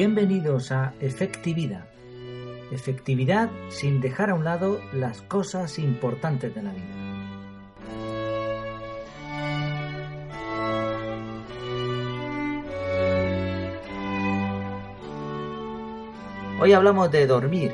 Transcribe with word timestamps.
Bienvenidos 0.00 0.70
a 0.70 0.94
Efectividad. 1.00 1.88
Efectividad 2.70 3.50
sin 3.68 4.00
dejar 4.00 4.30
a 4.30 4.34
un 4.34 4.44
lado 4.44 4.80
las 4.92 5.22
cosas 5.22 5.80
importantes 5.80 6.54
de 6.54 6.62
la 6.62 6.70
vida. 6.72 6.84
Hoy 16.60 16.72
hablamos 16.72 17.10
de 17.10 17.26
dormir. 17.26 17.72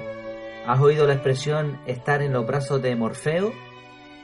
¿Has 0.66 0.80
oído 0.80 1.06
la 1.06 1.12
expresión 1.12 1.78
estar 1.86 2.22
en 2.22 2.32
los 2.32 2.46
brazos 2.46 2.80
de 2.80 2.96
Morfeo? 2.96 3.52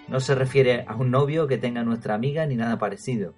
No 0.09 0.21
se 0.21 0.35
refiere 0.35 0.87
a 0.89 0.97
un 0.97 1.11
novio 1.11 1.47
que 1.47 1.59
tenga 1.59 1.83
nuestra 1.83 2.15
amiga 2.15 2.47
ni 2.47 2.57
nada 2.57 2.79
parecido. 2.79 3.35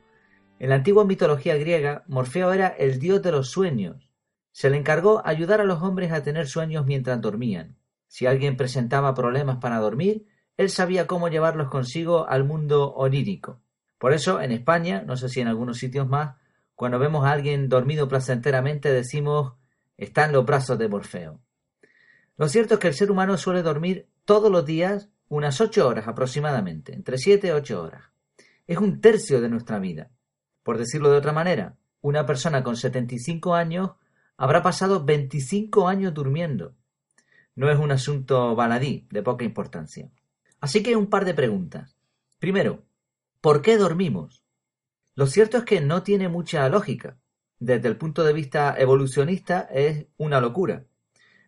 En 0.60 0.68
la 0.68 0.76
antigua 0.76 1.04
mitología 1.04 1.56
griega, 1.56 2.04
Morfeo 2.06 2.52
era 2.52 2.68
el 2.68 3.00
dios 3.00 3.20
de 3.22 3.32
los 3.32 3.50
sueños. 3.50 4.11
Se 4.52 4.70
le 4.70 4.76
encargó 4.76 5.22
ayudar 5.24 5.60
a 5.60 5.64
los 5.64 5.82
hombres 5.82 6.12
a 6.12 6.22
tener 6.22 6.46
sueños 6.46 6.86
mientras 6.86 7.20
dormían. 7.20 7.76
Si 8.06 8.26
alguien 8.26 8.56
presentaba 8.56 9.14
problemas 9.14 9.56
para 9.56 9.78
dormir, 9.78 10.26
él 10.56 10.70
sabía 10.70 11.06
cómo 11.06 11.28
llevarlos 11.28 11.68
consigo 11.68 12.28
al 12.28 12.44
mundo 12.44 12.92
onírico. 12.92 13.60
Por 13.98 14.12
eso, 14.12 14.40
en 14.40 14.52
España, 14.52 15.02
no 15.06 15.16
sé 15.16 15.28
si 15.28 15.40
en 15.40 15.48
algunos 15.48 15.78
sitios 15.78 16.08
más, 16.08 16.36
cuando 16.74 16.98
vemos 16.98 17.24
a 17.24 17.32
alguien 17.32 17.68
dormido 17.68 18.08
placenteramente 18.08 18.92
decimos 18.92 19.54
está 19.96 20.24
en 20.24 20.32
los 20.32 20.44
brazos 20.44 20.78
de 20.78 20.88
Morfeo. 20.88 21.40
Lo 22.36 22.48
cierto 22.48 22.74
es 22.74 22.80
que 22.80 22.88
el 22.88 22.94
ser 22.94 23.10
humano 23.10 23.36
suele 23.38 23.62
dormir 23.62 24.08
todos 24.24 24.50
los 24.50 24.66
días 24.66 25.08
unas 25.28 25.60
ocho 25.60 25.86
horas 25.86 26.08
aproximadamente, 26.08 26.94
entre 26.94 27.18
siete 27.18 27.48
y 27.48 27.50
ocho 27.50 27.82
horas. 27.82 28.02
Es 28.66 28.78
un 28.78 29.00
tercio 29.00 29.40
de 29.40 29.48
nuestra 29.48 29.78
vida. 29.78 30.10
Por 30.62 30.78
decirlo 30.78 31.10
de 31.10 31.18
otra 31.18 31.32
manera, 31.32 31.76
una 32.00 32.26
persona 32.26 32.62
con 32.62 32.76
75 32.76 33.54
años 33.54 33.92
habrá 34.42 34.60
pasado 34.60 35.04
25 35.04 35.86
años 35.86 36.12
durmiendo. 36.14 36.74
No 37.54 37.70
es 37.70 37.78
un 37.78 37.92
asunto 37.92 38.56
baladí, 38.56 39.06
de 39.08 39.22
poca 39.22 39.44
importancia. 39.44 40.10
Así 40.60 40.82
que 40.82 40.96
un 40.96 41.06
par 41.06 41.24
de 41.24 41.32
preguntas. 41.32 41.96
Primero, 42.40 42.82
¿por 43.40 43.62
qué 43.62 43.76
dormimos? 43.76 44.42
Lo 45.14 45.28
cierto 45.28 45.58
es 45.58 45.64
que 45.64 45.80
no 45.80 46.02
tiene 46.02 46.28
mucha 46.28 46.68
lógica. 46.68 47.20
Desde 47.60 47.86
el 47.86 47.96
punto 47.96 48.24
de 48.24 48.32
vista 48.32 48.74
evolucionista 48.76 49.60
es 49.60 50.08
una 50.16 50.40
locura. 50.40 50.86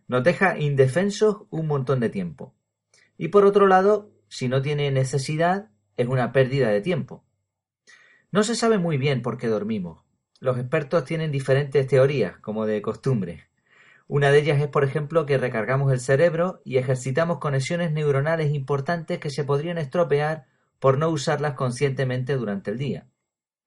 Nos 0.06 0.22
deja 0.22 0.56
indefensos 0.56 1.48
un 1.50 1.66
montón 1.66 1.98
de 1.98 2.10
tiempo. 2.10 2.54
Y 3.18 3.26
por 3.26 3.44
otro 3.44 3.66
lado, 3.66 4.12
si 4.28 4.46
no 4.46 4.62
tiene 4.62 4.92
necesidad, 4.92 5.68
es 5.96 6.06
una 6.06 6.30
pérdida 6.30 6.68
de 6.68 6.80
tiempo. 6.80 7.24
No 8.30 8.44
se 8.44 8.54
sabe 8.54 8.78
muy 8.78 8.98
bien 8.98 9.20
por 9.20 9.36
qué 9.36 9.48
dormimos. 9.48 10.04
Los 10.44 10.58
expertos 10.58 11.06
tienen 11.06 11.32
diferentes 11.32 11.86
teorías, 11.86 12.36
como 12.40 12.66
de 12.66 12.82
costumbre. 12.82 13.48
Una 14.08 14.30
de 14.30 14.40
ellas 14.40 14.60
es, 14.60 14.68
por 14.68 14.84
ejemplo, 14.84 15.24
que 15.24 15.38
recargamos 15.38 15.90
el 15.90 16.00
cerebro 16.00 16.60
y 16.66 16.76
ejercitamos 16.76 17.38
conexiones 17.38 17.92
neuronales 17.92 18.52
importantes 18.52 19.18
que 19.18 19.30
se 19.30 19.44
podrían 19.44 19.78
estropear 19.78 20.44
por 20.80 20.98
no 20.98 21.08
usarlas 21.08 21.54
conscientemente 21.54 22.36
durante 22.36 22.70
el 22.70 22.76
día. 22.76 23.06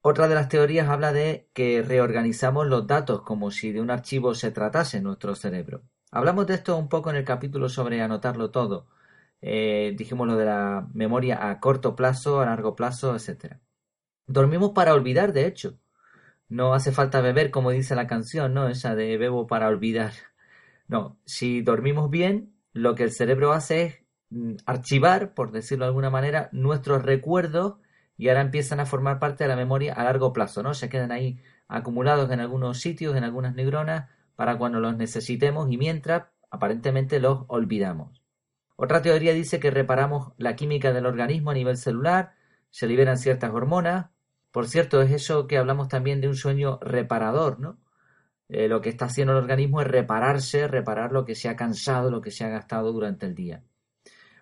Otra 0.01 0.27
de 0.27 0.35
las 0.35 0.49
teorías 0.49 0.87
habla 0.87 1.13
de 1.13 1.49
que 1.53 1.81
reorganizamos 1.81 2.67
los 2.67 2.85
datos 2.85 3.23
como 3.23 3.49
si 3.49 3.71
de 3.71 3.81
un 3.81 3.89
archivo 3.89 4.35
se 4.35 4.51
tratase 4.51 5.01
nuestro 5.01 5.33
cerebro. 5.33 5.81
Hablamos 6.11 6.45
de 6.45 6.53
esto 6.53 6.77
un 6.77 6.89
poco 6.89 7.09
en 7.09 7.15
el 7.15 7.25
capítulo 7.25 7.69
sobre 7.69 8.03
anotarlo 8.03 8.51
todo. 8.51 8.85
Eh, 9.41 9.95
dijimos 9.97 10.27
lo 10.27 10.35
de 10.35 10.45
la 10.45 10.87
memoria 10.93 11.49
a 11.49 11.59
corto 11.59 11.95
plazo, 11.95 12.39
a 12.39 12.45
largo 12.45 12.75
plazo, 12.75 13.15
etc. 13.15 13.55
Dormimos 14.27 14.73
para 14.75 14.93
olvidar, 14.93 15.33
de 15.33 15.47
hecho. 15.47 15.79
No 16.49 16.73
hace 16.73 16.91
falta 16.91 17.21
beber, 17.21 17.51
como 17.51 17.71
dice 17.71 17.95
la 17.95 18.07
canción, 18.07 18.53
¿no? 18.53 18.67
Esa 18.69 18.95
de 18.95 19.17
bebo 19.17 19.47
para 19.47 19.67
olvidar. 19.67 20.13
No, 20.87 21.19
si 21.25 21.61
dormimos 21.61 22.09
bien, 22.09 22.53
lo 22.73 22.95
que 22.95 23.03
el 23.03 23.11
cerebro 23.11 23.51
hace 23.51 23.83
es 23.83 23.95
mm, 24.29 24.55
archivar, 24.65 25.33
por 25.33 25.51
decirlo 25.51 25.85
de 25.85 25.89
alguna 25.89 26.09
manera, 26.09 26.49
nuestros 26.51 27.03
recuerdos 27.03 27.75
y 28.17 28.29
ahora 28.29 28.41
empiezan 28.41 28.79
a 28.79 28.85
formar 28.85 29.19
parte 29.19 29.43
de 29.43 29.49
la 29.49 29.55
memoria 29.55 29.93
a 29.93 30.03
largo 30.03 30.33
plazo, 30.33 30.63
¿no? 30.63 30.73
Se 30.73 30.89
quedan 30.89 31.11
ahí 31.11 31.39
acumulados 31.67 32.31
en 32.31 32.39
algunos 32.39 32.79
sitios, 32.79 33.15
en 33.15 33.23
algunas 33.23 33.53
neuronas, 33.55 34.09
para 34.35 34.57
cuando 34.57 34.79
los 34.79 34.95
necesitemos 34.95 35.71
y 35.71 35.77
mientras 35.77 36.25
aparentemente 36.49 37.19
los 37.19 37.43
olvidamos. 37.47 38.21
Otra 38.75 39.01
teoría 39.01 39.33
dice 39.33 39.59
que 39.59 39.71
reparamos 39.71 40.33
la 40.37 40.55
química 40.55 40.93
del 40.93 41.05
organismo 41.05 41.51
a 41.51 41.55
nivel 41.55 41.77
celular, 41.77 42.35
se 42.69 42.87
liberan 42.87 43.17
ciertas 43.17 43.51
hormonas, 43.51 44.11
por 44.57 44.67
cierto, 44.67 45.03
es 45.03 45.11
eso 45.11 45.45
que 45.45 45.59
hablamos 45.59 45.87
también 45.87 46.19
de 46.19 46.27
un 46.27 46.35
sueño 46.35 46.79
reparador, 46.81 47.59
¿no? 47.59 47.77
Eh, 48.49 48.67
lo 48.67 48.81
que 48.81 48.89
está 48.89 49.05
haciendo 49.05 49.33
el 49.33 49.37
organismo 49.43 49.81
es 49.81 49.87
repararse, 49.87 50.67
reparar 50.67 51.11
lo 51.11 51.25
que 51.25 51.35
se 51.35 51.47
ha 51.47 51.55
cansado, 51.55 52.09
lo 52.09 52.21
que 52.21 52.31
se 52.31 52.43
ha 52.43 52.49
gastado 52.49 52.91
durante 52.91 53.27
el 53.27 53.35
día. 53.35 53.61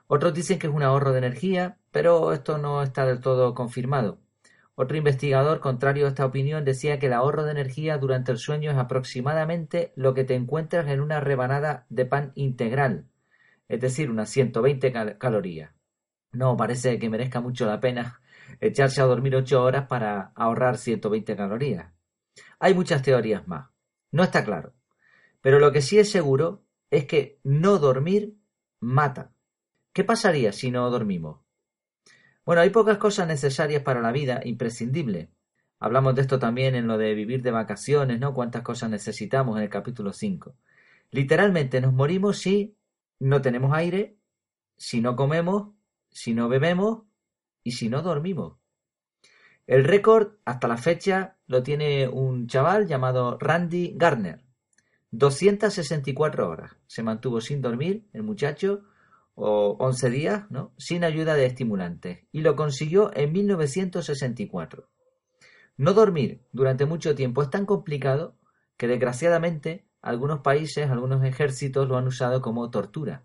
Otros 0.08 0.34
dicen 0.34 0.58
que 0.58 0.68
es 0.68 0.74
un 0.74 0.84
ahorro 0.84 1.12
de 1.12 1.18
energía, 1.18 1.80
pero 1.92 2.32
esto 2.32 2.58
no 2.58 2.82
está 2.82 3.06
del 3.06 3.20
todo 3.20 3.54
confirmado. 3.54 4.18
Otro 4.76 4.96
investigador, 4.96 5.60
contrario 5.60 6.06
a 6.06 6.10
esta 6.12 6.26
opinión, 6.26 6.64
decía 6.64 6.98
que 6.98 7.08
el 7.08 7.14
ahorro 7.14 7.44
de 7.44 7.52
energía 7.52 7.98
durante 7.98 8.32
el 8.32 8.38
sueño 8.38 8.72
es 8.72 8.78
aproximadamente 8.78 9.92
lo 9.98 10.14
que 10.14 10.24
te 10.24 10.36
encuentras 10.36 10.88
en 10.88 11.02
una 11.02 11.20
rebanada 11.20 11.88
de 11.90 12.06
pan 12.06 12.32
integral, 12.36 13.04
es 13.68 13.82
decir, 13.82 14.10
unas 14.10 14.30
120 14.30 14.94
calorías. 15.18 15.72
No 16.32 16.56
parece 16.56 17.00
que 17.00 17.10
merezca 17.10 17.42
mucho 17.42 17.66
la 17.66 17.82
pena 17.82 18.22
echarse 18.60 19.02
a 19.02 19.06
dormir 19.06 19.36
ocho 19.36 19.62
horas 19.64 19.88
para 19.88 20.32
ahorrar 20.36 20.78
120 20.78 21.36
calorías. 21.36 21.92
Hay 22.60 22.74
muchas 22.74 23.02
teorías 23.02 23.48
más. 23.48 23.70
No 24.12 24.24
está 24.24 24.44
claro. 24.44 24.74
Pero 25.42 25.60
lo 25.60 25.72
que 25.72 25.82
sí 25.82 26.00
es 26.00 26.10
seguro 26.10 26.64
es 26.90 27.06
que 27.06 27.40
no 27.44 27.78
dormir 27.78 28.36
mata. 28.80 29.32
¿Qué 29.94 30.04
pasaría 30.04 30.52
si 30.52 30.72
no 30.72 30.90
dormimos? 30.90 31.42
Bueno, 32.46 32.62
hay 32.62 32.70
pocas 32.70 32.98
cosas 32.98 33.28
necesarias 33.28 33.82
para 33.82 34.02
la 34.02 34.12
vida, 34.12 34.42
imprescindibles. 34.44 35.30
Hablamos 35.80 36.16
de 36.16 36.22
esto 36.22 36.40
también 36.40 36.76
en 36.76 36.88
lo 36.88 36.98
de 36.98 37.14
vivir 37.14 37.42
de 37.42 37.52
vacaciones, 37.52 38.20
¿no? 38.20 38.34
Cuántas 38.34 38.62
cosas 38.62 38.90
necesitamos 38.90 39.58
en 39.58 39.64
el 39.64 39.70
capítulo 39.70 40.14
5. 40.14 40.56
Literalmente 41.12 41.82
nos 41.82 41.94
morimos 41.94 42.40
si 42.40 42.76
no 43.20 43.42
tenemos 43.42 43.74
aire, 43.74 44.18
si 44.78 45.02
no 45.02 45.16
comemos, 45.16 45.74
si 46.10 46.34
no 46.34 46.48
bebemos 46.48 47.04
y 47.66 47.72
si 47.72 47.90
no 47.90 48.02
dormimos. 48.02 48.58
El 49.68 49.84
récord 49.84 50.36
hasta 50.46 50.68
la 50.70 50.78
fecha 50.78 51.36
lo 51.48 51.64
tiene 51.64 52.08
un 52.08 52.48
chaval 52.48 52.88
llamado 52.88 53.38
Randy 53.40 53.94
Garner. 53.98 54.42
264 55.12 56.48
horas. 56.48 56.78
Se 56.86 57.02
mantuvo 57.02 57.42
sin 57.42 57.62
dormir 57.62 58.08
el 58.14 58.22
muchacho, 58.22 58.84
o 59.34 59.76
11 59.80 60.10
días, 60.12 60.52
¿no? 60.52 60.74
sin 60.78 61.04
ayuda 61.04 61.34
de 61.34 61.48
estimulantes, 61.48 62.26
y 62.32 62.42
lo 62.42 62.56
consiguió 62.56 63.12
en 63.16 63.34
1964. 63.34 64.88
No 65.78 65.94
dormir 65.94 66.46
durante 66.52 66.86
mucho 66.86 67.16
tiempo 67.16 67.42
es 67.42 67.50
tan 67.50 67.66
complicado 67.66 68.38
que 68.78 68.88
desgraciadamente 68.88 69.88
algunos 70.02 70.42
países, 70.42 70.90
algunos 70.90 71.24
ejércitos 71.24 71.88
lo 71.88 71.98
han 71.98 72.08
usado 72.08 72.42
como 72.42 72.70
tortura. 72.70 73.24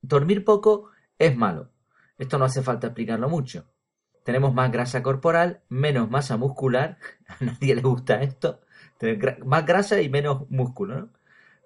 Dormir 0.00 0.44
poco 0.44 0.90
es 1.18 1.36
malo, 1.36 1.70
esto 2.18 2.38
no 2.38 2.44
hace 2.44 2.62
falta 2.62 2.88
explicarlo 2.88 3.28
mucho. 3.28 3.70
Tenemos 4.24 4.52
más 4.52 4.70
grasa 4.70 5.02
corporal, 5.02 5.62
menos 5.68 6.10
masa 6.10 6.36
muscular. 6.36 6.98
A 7.28 7.42
nadie 7.44 7.74
le 7.74 7.82
gusta 7.82 8.22
esto. 8.22 8.60
Tener 8.98 9.44
más 9.44 9.64
grasa 9.64 10.02
y 10.02 10.08
menos 10.08 10.50
músculo. 10.50 11.10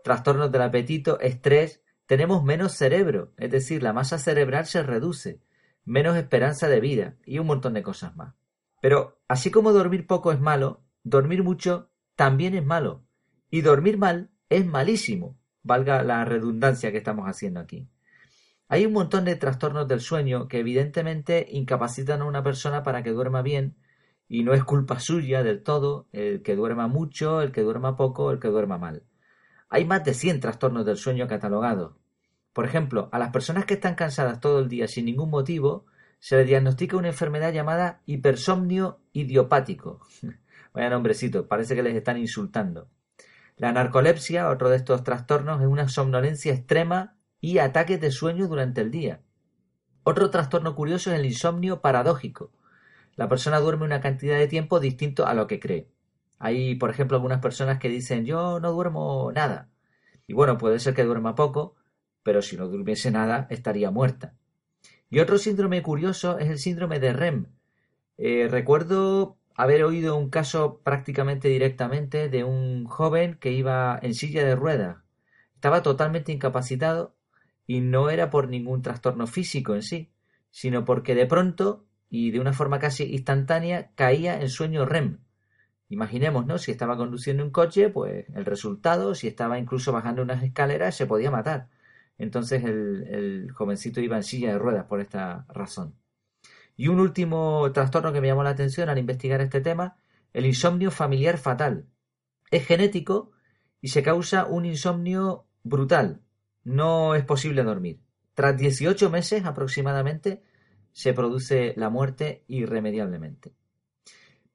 Trastornos 0.04 0.52
del 0.52 0.62
apetito, 0.62 1.18
estrés. 1.18 1.82
Tenemos 2.06 2.44
menos 2.44 2.72
cerebro, 2.72 3.32
es 3.38 3.50
decir, 3.50 3.82
la 3.82 3.92
masa 3.92 4.18
cerebral 4.18 4.66
se 4.66 4.82
reduce. 4.82 5.40
Menos 5.84 6.16
esperanza 6.16 6.68
de 6.68 6.80
vida 6.80 7.16
y 7.24 7.38
un 7.38 7.46
montón 7.46 7.74
de 7.74 7.82
cosas 7.82 8.14
más. 8.14 8.34
Pero 8.80 9.20
así 9.28 9.50
como 9.50 9.72
dormir 9.72 10.06
poco 10.06 10.32
es 10.32 10.40
malo, 10.40 10.84
dormir 11.02 11.42
mucho 11.42 11.90
también 12.14 12.54
es 12.54 12.64
malo. 12.64 13.02
Y 13.50 13.62
dormir 13.62 13.98
mal 13.98 14.30
es 14.48 14.66
malísimo, 14.66 15.38
valga 15.62 16.02
la 16.02 16.24
redundancia 16.24 16.92
que 16.92 16.98
estamos 16.98 17.26
haciendo 17.26 17.60
aquí. 17.60 17.88
Hay 18.72 18.86
un 18.86 18.94
montón 18.94 19.26
de 19.26 19.36
trastornos 19.36 19.86
del 19.86 20.00
sueño 20.00 20.48
que 20.48 20.60
evidentemente 20.60 21.46
incapacitan 21.50 22.22
a 22.22 22.24
una 22.24 22.42
persona 22.42 22.82
para 22.82 23.02
que 23.02 23.10
duerma 23.10 23.42
bien 23.42 23.76
y 24.30 24.44
no 24.44 24.54
es 24.54 24.64
culpa 24.64 24.98
suya 24.98 25.42
del 25.42 25.62
todo 25.62 26.06
el 26.10 26.42
que 26.42 26.56
duerma 26.56 26.88
mucho, 26.88 27.42
el 27.42 27.52
que 27.52 27.60
duerma 27.60 27.96
poco, 27.96 28.30
el 28.30 28.40
que 28.40 28.48
duerma 28.48 28.78
mal. 28.78 29.02
Hay 29.68 29.84
más 29.84 30.04
de 30.04 30.14
100 30.14 30.40
trastornos 30.40 30.86
del 30.86 30.96
sueño 30.96 31.28
catalogados. 31.28 31.96
Por 32.54 32.64
ejemplo, 32.64 33.10
a 33.12 33.18
las 33.18 33.28
personas 33.28 33.66
que 33.66 33.74
están 33.74 33.94
cansadas 33.94 34.40
todo 34.40 34.60
el 34.60 34.70
día 34.70 34.88
sin 34.88 35.04
ningún 35.04 35.28
motivo, 35.28 35.84
se 36.18 36.38
les 36.38 36.46
diagnostica 36.46 36.96
una 36.96 37.08
enfermedad 37.08 37.52
llamada 37.52 38.00
hipersomnio 38.06 39.00
idiopático. 39.12 40.00
Vaya 40.72 40.88
nombrecito, 40.88 41.46
parece 41.46 41.74
que 41.74 41.82
les 41.82 41.94
están 41.94 42.16
insultando. 42.16 42.88
La 43.58 43.70
narcolepsia, 43.70 44.48
otro 44.48 44.70
de 44.70 44.76
estos 44.76 45.04
trastornos, 45.04 45.60
es 45.60 45.68
una 45.68 45.88
somnolencia 45.88 46.54
extrema 46.54 47.18
y 47.42 47.58
ataques 47.58 48.00
de 48.00 48.12
sueño 48.12 48.46
durante 48.46 48.80
el 48.80 48.92
día. 48.92 49.20
Otro 50.04 50.30
trastorno 50.30 50.76
curioso 50.76 51.12
es 51.12 51.18
el 51.18 51.26
insomnio 51.26 51.82
paradójico. 51.82 52.52
La 53.16 53.28
persona 53.28 53.58
duerme 53.58 53.84
una 53.84 54.00
cantidad 54.00 54.38
de 54.38 54.46
tiempo 54.46 54.78
distinto 54.78 55.26
a 55.26 55.34
lo 55.34 55.48
que 55.48 55.58
cree. 55.58 55.88
Hay, 56.38 56.76
por 56.76 56.88
ejemplo, 56.88 57.16
algunas 57.16 57.40
personas 57.40 57.80
que 57.80 57.88
dicen 57.88 58.24
yo 58.24 58.60
no 58.60 58.70
duermo 58.70 59.32
nada. 59.32 59.68
Y 60.28 60.34
bueno, 60.34 60.56
puede 60.56 60.78
ser 60.78 60.94
que 60.94 61.02
duerma 61.02 61.34
poco, 61.34 61.74
pero 62.22 62.42
si 62.42 62.56
no 62.56 62.68
durmiese 62.68 63.10
nada 63.10 63.48
estaría 63.50 63.90
muerta. 63.90 64.34
Y 65.10 65.18
otro 65.18 65.36
síndrome 65.36 65.82
curioso 65.82 66.38
es 66.38 66.48
el 66.48 66.58
síndrome 66.58 67.00
de 67.00 67.12
REM. 67.12 67.46
Eh, 68.18 68.46
recuerdo 68.48 69.36
haber 69.56 69.82
oído 69.82 70.16
un 70.16 70.30
caso 70.30 70.80
prácticamente 70.84 71.48
directamente 71.48 72.28
de 72.28 72.44
un 72.44 72.86
joven 72.86 73.34
que 73.34 73.50
iba 73.50 73.98
en 74.00 74.14
silla 74.14 74.44
de 74.44 74.54
ruedas. 74.54 74.98
Estaba 75.56 75.82
totalmente 75.82 76.30
incapacitado 76.30 77.16
y 77.66 77.80
no 77.80 78.10
era 78.10 78.30
por 78.30 78.48
ningún 78.48 78.82
trastorno 78.82 79.26
físico 79.26 79.74
en 79.74 79.82
sí, 79.82 80.12
sino 80.50 80.84
porque 80.84 81.14
de 81.14 81.26
pronto 81.26 81.86
y 82.08 82.30
de 82.30 82.40
una 82.40 82.52
forma 82.52 82.78
casi 82.78 83.04
instantánea 83.04 83.90
caía 83.94 84.40
en 84.40 84.48
sueño 84.48 84.84
REM. 84.84 85.18
Imaginemos, 85.88 86.46
¿no? 86.46 86.58
Si 86.58 86.70
estaba 86.70 86.96
conduciendo 86.96 87.44
un 87.44 87.50
coche, 87.50 87.88
pues 87.88 88.26
el 88.34 88.44
resultado, 88.44 89.14
si 89.14 89.28
estaba 89.28 89.58
incluso 89.58 89.92
bajando 89.92 90.22
unas 90.22 90.42
escaleras, 90.42 90.96
se 90.96 91.06
podía 91.06 91.30
matar. 91.30 91.68
Entonces 92.18 92.64
el, 92.64 93.04
el 93.08 93.52
jovencito 93.52 94.00
iba 94.00 94.16
en 94.16 94.22
silla 94.22 94.52
de 94.52 94.58
ruedas 94.58 94.86
por 94.86 95.00
esta 95.00 95.46
razón. 95.48 95.94
Y 96.76 96.88
un 96.88 97.00
último 97.00 97.70
trastorno 97.72 98.12
que 98.12 98.20
me 98.20 98.28
llamó 98.28 98.42
la 98.42 98.50
atención 98.50 98.88
al 98.88 98.98
investigar 98.98 99.40
este 99.40 99.60
tema, 99.60 99.96
el 100.32 100.46
insomnio 100.46 100.90
familiar 100.90 101.38
fatal. 101.38 101.86
Es 102.50 102.66
genético 102.66 103.32
y 103.80 103.88
se 103.88 104.02
causa 104.02 104.46
un 104.46 104.64
insomnio 104.64 105.46
brutal. 105.62 106.20
No 106.64 107.14
es 107.14 107.24
posible 107.24 107.62
dormir. 107.64 108.00
Tras 108.34 108.56
18 108.56 109.10
meses 109.10 109.44
aproximadamente 109.44 110.42
se 110.92 111.12
produce 111.12 111.74
la 111.76 111.90
muerte 111.90 112.44
irremediablemente. 112.46 113.54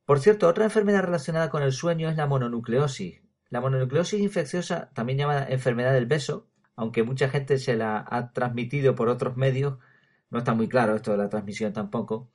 Por 0.06 0.20
cierto, 0.20 0.48
otra 0.48 0.66
enfermedad 0.66 1.04
relacionada 1.04 1.50
con 1.50 1.64
el 1.64 1.74
sueño 1.74 2.10
es 2.10 2.16
la 2.16 2.28
mononucleosis. 2.28 3.22
La 3.50 3.62
mononucleosis 3.62 4.22
infecciosa, 4.22 4.90
también 4.94 5.20
llamada 5.20 5.48
enfermedad 5.50 5.94
del 5.94 6.06
beso, 6.06 6.48
aunque 6.76 7.04
mucha 7.04 7.28
gente 7.30 7.58
se 7.58 7.76
la 7.76 8.06
ha 8.08 8.32
transmitido 8.32 8.96
por 8.96 9.10
otros 9.10 9.36
medios, 9.36 9.80
no 10.30 10.40
está 10.40 10.54
muy 10.54 10.68
claro 10.70 10.96
esto 10.96 11.12
de 11.12 11.18
la 11.18 11.30
transmisión 11.30 11.74
tampoco. 11.74 12.30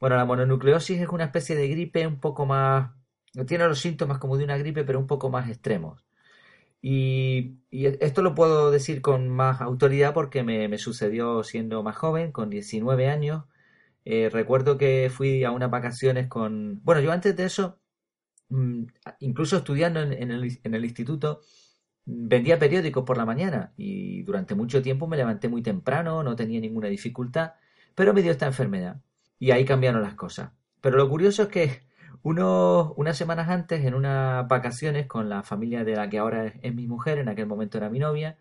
Bueno, 0.00 0.16
la 0.16 0.24
mononucleosis 0.24 1.00
es 1.00 1.08
una 1.08 1.24
especie 1.24 1.56
de 1.56 1.68
gripe 1.68 2.06
un 2.06 2.18
poco 2.18 2.46
más... 2.46 2.92
Tiene 3.46 3.66
los 3.66 3.80
síntomas 3.80 4.18
como 4.18 4.36
de 4.36 4.44
una 4.44 4.58
gripe, 4.58 4.84
pero 4.84 4.98
un 4.98 5.06
poco 5.06 5.30
más 5.30 5.48
extremos. 5.48 6.04
Y, 6.82 7.58
esto 7.70 8.22
lo 8.22 8.34
puedo 8.34 8.70
decir 8.70 9.00
con 9.00 9.28
más 9.28 9.60
autoridad 9.60 10.12
porque 10.12 10.42
me, 10.42 10.76
sucedió 10.78 11.44
siendo 11.44 11.82
más 11.82 11.96
joven, 11.96 12.32
con 12.32 12.50
19 12.50 13.08
años. 13.08 13.44
Eh, 14.04 14.28
recuerdo 14.30 14.76
que 14.78 15.10
fui 15.10 15.44
a 15.44 15.52
unas 15.52 15.70
vacaciones 15.70 16.26
con... 16.28 16.80
Bueno, 16.84 17.00
yo 17.00 17.12
antes 17.12 17.36
de 17.36 17.44
eso, 17.44 17.80
mm, 18.48 18.84
incluso 19.20 19.56
estudiando 19.58 20.02
en, 20.02 20.30
el, 20.30 20.58
en 20.62 20.74
el 20.74 20.84
instituto, 20.84 21.40
vendía 22.04 22.58
periódicos 22.58 23.04
por 23.04 23.16
la 23.16 23.26
mañana 23.26 23.72
y 23.76 24.22
durante 24.24 24.54
mucho 24.54 24.82
tiempo 24.82 25.06
me 25.06 25.16
levanté 25.16 25.48
muy 25.48 25.62
temprano, 25.62 26.22
no 26.22 26.36
tenía 26.36 26.60
ninguna 26.60 26.88
dificultad, 26.88 27.52
pero 27.94 28.12
me 28.12 28.22
dio 28.22 28.32
esta 28.32 28.46
enfermedad 28.46 29.00
y 29.38 29.52
ahí 29.52 29.64
cambiaron 29.64 30.02
las 30.02 30.14
cosas. 30.14 30.52
Pero 30.80 30.96
lo 30.96 31.08
curioso 31.08 31.44
es 31.44 31.48
que 31.48 31.82
unos, 32.22 32.92
unas 32.96 33.16
semanas 33.16 33.48
antes, 33.48 33.84
en 33.84 33.94
unas 33.94 34.46
vacaciones 34.48 35.06
con 35.06 35.28
la 35.28 35.42
familia 35.42 35.84
de 35.84 35.96
la 35.96 36.08
que 36.08 36.18
ahora 36.18 36.46
es, 36.46 36.74
mi 36.74 36.86
mujer, 36.86 37.18
en 37.18 37.28
aquel 37.28 37.46
momento 37.46 37.78
era 37.78 37.90
mi 37.90 37.98
novia, 37.98 38.38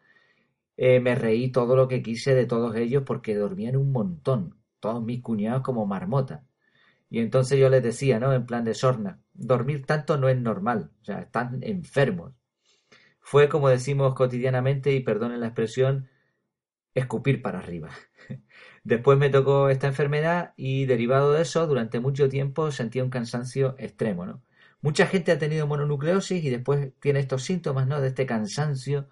eh, 0.77 0.99
me 0.99 1.15
reí 1.15 1.51
todo 1.51 1.75
lo 1.75 1.87
que 1.87 2.01
quise 2.01 2.35
de 2.35 2.45
todos 2.45 2.75
ellos 2.75 3.03
porque 3.05 3.35
dormían 3.35 3.77
un 3.77 3.91
montón, 3.91 4.55
todos 4.79 5.03
mis 5.03 5.21
cuñados 5.21 5.63
como 5.63 5.85
marmota. 5.85 6.45
Y 7.09 7.19
entonces 7.19 7.59
yo 7.59 7.69
les 7.69 7.83
decía, 7.83 8.19
¿no? 8.19 8.33
En 8.33 8.45
plan 8.45 8.63
de 8.65 8.73
sorna, 8.73 9.19
dormir 9.33 9.85
tanto 9.85 10.17
no 10.17 10.29
es 10.29 10.37
normal, 10.39 10.91
o 11.01 11.05
sea, 11.05 11.21
están 11.21 11.59
enfermos 11.63 12.33
fue, 13.21 13.47
como 13.47 13.69
decimos 13.69 14.13
cotidianamente, 14.15 14.91
y 14.91 14.99
perdonen 14.99 15.39
la 15.39 15.47
expresión, 15.47 16.09
escupir 16.93 17.41
para 17.41 17.59
arriba. 17.59 17.89
Después 18.83 19.17
me 19.17 19.29
tocó 19.29 19.69
esta 19.69 19.87
enfermedad 19.87 20.53
y 20.57 20.85
derivado 20.85 21.33
de 21.33 21.43
eso, 21.43 21.67
durante 21.67 21.99
mucho 21.99 22.29
tiempo 22.29 22.71
sentía 22.71 23.03
un 23.03 23.11
cansancio 23.11 23.75
extremo, 23.77 24.25
¿no? 24.25 24.41
Mucha 24.81 25.05
gente 25.05 25.31
ha 25.31 25.37
tenido 25.37 25.67
mononucleosis 25.67 26.43
y 26.43 26.49
después 26.49 26.91
tiene 26.99 27.19
estos 27.19 27.43
síntomas, 27.43 27.87
¿no? 27.87 28.01
De 28.01 28.07
este 28.07 28.25
cansancio, 28.25 29.07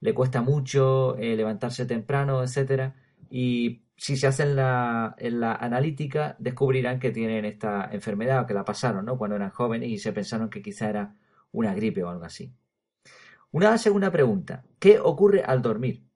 le 0.00 0.14
cuesta 0.14 0.42
mucho 0.42 1.16
eh, 1.18 1.36
levantarse 1.36 1.86
temprano, 1.86 2.42
etcétera, 2.44 2.94
y 3.30 3.82
si 3.96 4.16
se 4.16 4.28
hacen 4.28 4.54
la, 4.56 5.16
en 5.18 5.40
la 5.40 5.54
analítica 5.54 6.36
descubrirán 6.38 7.00
que 7.00 7.10
tienen 7.10 7.44
esta 7.44 7.88
enfermedad 7.92 8.42
o 8.42 8.46
que 8.46 8.54
la 8.54 8.64
pasaron, 8.64 9.04
¿no? 9.06 9.18
Cuando 9.18 9.36
eran 9.36 9.50
jóvenes 9.50 9.88
y 9.90 9.98
se 9.98 10.12
pensaron 10.12 10.50
que 10.50 10.62
quizá 10.62 10.88
era 10.88 11.16
una 11.52 11.74
gripe 11.74 12.04
o 12.04 12.10
algo 12.10 12.24
así. 12.24 12.52
Una 13.50 13.76
segunda 13.78 14.10
pregunta. 14.12 14.64
¿Qué 14.78 14.98
ocurre 15.00 15.42
al 15.42 15.62
dormir? 15.62 16.07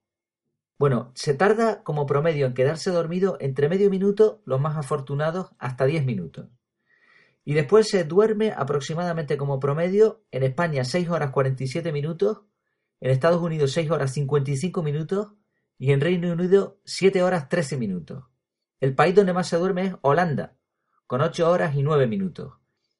Bueno, 0.79 1.11
se 1.15 1.33
tarda 1.33 1.83
como 1.83 2.05
promedio 2.05 2.45
en 2.45 2.53
quedarse 2.53 2.91
dormido 2.91 3.37
entre 3.39 3.69
medio 3.69 3.89
minuto, 3.89 4.41
los 4.45 4.59
más 4.59 4.75
afortunados, 4.75 5.51
hasta 5.59 5.85
10 5.85 6.05
minutos. 6.05 6.49
Y 7.45 7.53
después 7.53 7.89
se 7.89 8.03
duerme 8.05 8.53
aproximadamente 8.55 9.37
como 9.37 9.59
promedio 9.59 10.23
en 10.31 10.43
España 10.43 10.83
6 10.83 11.09
horas 11.09 11.31
47 11.31 11.91
minutos, 11.91 12.41
en 13.01 13.11
Estados 13.11 13.41
Unidos 13.41 13.71
6 13.73 13.91
horas 13.91 14.13
55 14.13 14.81
minutos 14.81 15.33
y 15.77 15.91
en 15.91 16.01
Reino 16.01 16.31
Unido 16.31 16.79
7 16.85 17.21
horas 17.21 17.49
13 17.49 17.77
minutos. 17.77 18.23
El 18.79 18.95
país 18.95 19.13
donde 19.13 19.33
más 19.33 19.47
se 19.47 19.57
duerme 19.57 19.85
es 19.87 19.95
Holanda, 20.01 20.55
con 21.07 21.21
8 21.21 21.49
horas 21.49 21.75
y 21.75 21.83
9 21.83 22.07
minutos. 22.07 22.53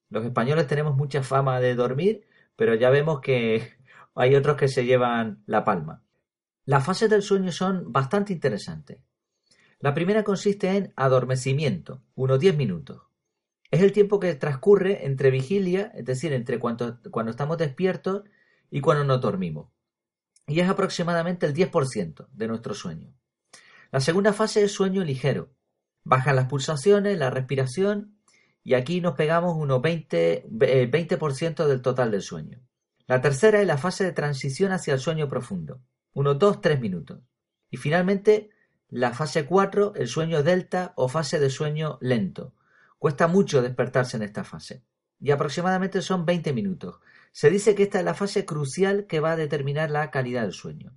Los 0.10 0.26
españoles 0.26 0.68
tenemos 0.68 0.96
mucha 0.96 1.24
fama 1.24 1.60
de 1.60 1.76
dormir, 1.76 2.26
pero 2.56 2.76
ya 2.76 2.90
vemos 2.90 3.22
que 3.22 3.74
hay 4.16 4.36
otros 4.36 4.58
que 4.58 4.68
se 4.68 4.86
llevan 4.86 5.44
la 5.46 5.64
palma. 5.64 6.04
Las 6.66 6.86
fases 6.86 7.10
del 7.10 7.22
sueño 7.22 7.52
son 7.52 7.92
bastante 7.92 8.32
interesantes. 8.32 9.00
La 9.80 9.94
primera 9.94 10.24
consiste 10.24 10.70
en 10.70 10.94
adormecimiento, 10.96 12.02
unos 12.16 12.40
10 12.40 12.56
minutos. 12.56 13.02
Es 13.70 13.82
el 13.82 13.92
tiempo 13.92 14.20
que 14.20 14.34
transcurre 14.36 15.06
entre 15.06 15.30
vigilia, 15.30 15.92
es 15.94 16.06
decir, 16.06 16.32
entre 16.32 16.60
cuando, 16.60 17.00
estamos 17.28 17.58
despiertos 17.58 18.24
y 18.72 18.80
cuando 18.80 19.04
nos 19.04 19.20
dormimos. 19.20 19.68
Y 20.48 20.62
es 20.62 20.70
aproximadamente 20.70 21.46
el 21.46 21.54
10% 21.54 22.28
de 22.32 22.48
nuestro 22.48 22.74
sueño. 22.74 23.14
La 23.92 24.00
segunda 24.00 24.32
fase 24.32 24.64
es 24.64 24.72
sueño 24.72 25.04
ligero. 25.04 25.52
Bajan 26.06 26.38
las 26.38 26.48
pulsaciones, 26.48 27.18
la 27.18 27.30
respiración 27.30 28.18
y 28.64 28.76
aquí 28.76 29.02
nos 29.02 29.16
pegamos 29.16 29.56
unos 29.58 29.82
20, 29.82 30.46
20 30.48 31.16
eh, 31.16 31.68
del 31.68 31.82
total 31.82 32.12
del 32.12 32.22
sueño. 32.22 32.62
La 33.06 33.20
tercera 33.20 33.60
es 33.60 33.68
la 33.68 33.78
fase 33.78 34.06
de 34.06 34.14
transición 34.14 34.72
hacia 34.72 34.94
el 34.94 35.00
sueño 35.00 35.28
profundo, 35.28 35.82
unos 36.14 36.38
2-3 36.38 36.80
minutos. 36.80 37.20
Y 37.70 37.78
finalmente, 37.78 38.50
la 38.90 39.14
fase 39.14 39.46
4, 39.46 39.94
el 39.96 40.08
sueño 40.08 40.44
delta 40.44 40.94
o 40.96 41.08
fase 41.08 41.40
de 41.40 41.50
sueño 41.50 41.98
lento. 42.02 42.54
Cuesta 43.00 43.28
mucho 43.28 43.62
despertarse 43.62 44.18
en 44.18 44.24
esta 44.24 44.44
fase. 44.44 44.84
Y 45.20 45.32
aproximadamente 45.32 46.02
son 46.02 46.26
20 46.26 46.54
minutos. 46.54 47.00
Se 47.32 47.50
dice 47.50 47.76
que 47.76 47.84
esta 47.84 48.00
es 48.00 48.06
la 48.06 48.14
fase 48.14 48.46
crucial 48.46 49.08
que 49.08 49.20
va 49.20 49.32
a 49.32 49.36
determinar 49.36 49.90
la 49.90 50.12
calidad 50.12 50.44
del 50.44 50.54
sueño. 50.54 50.94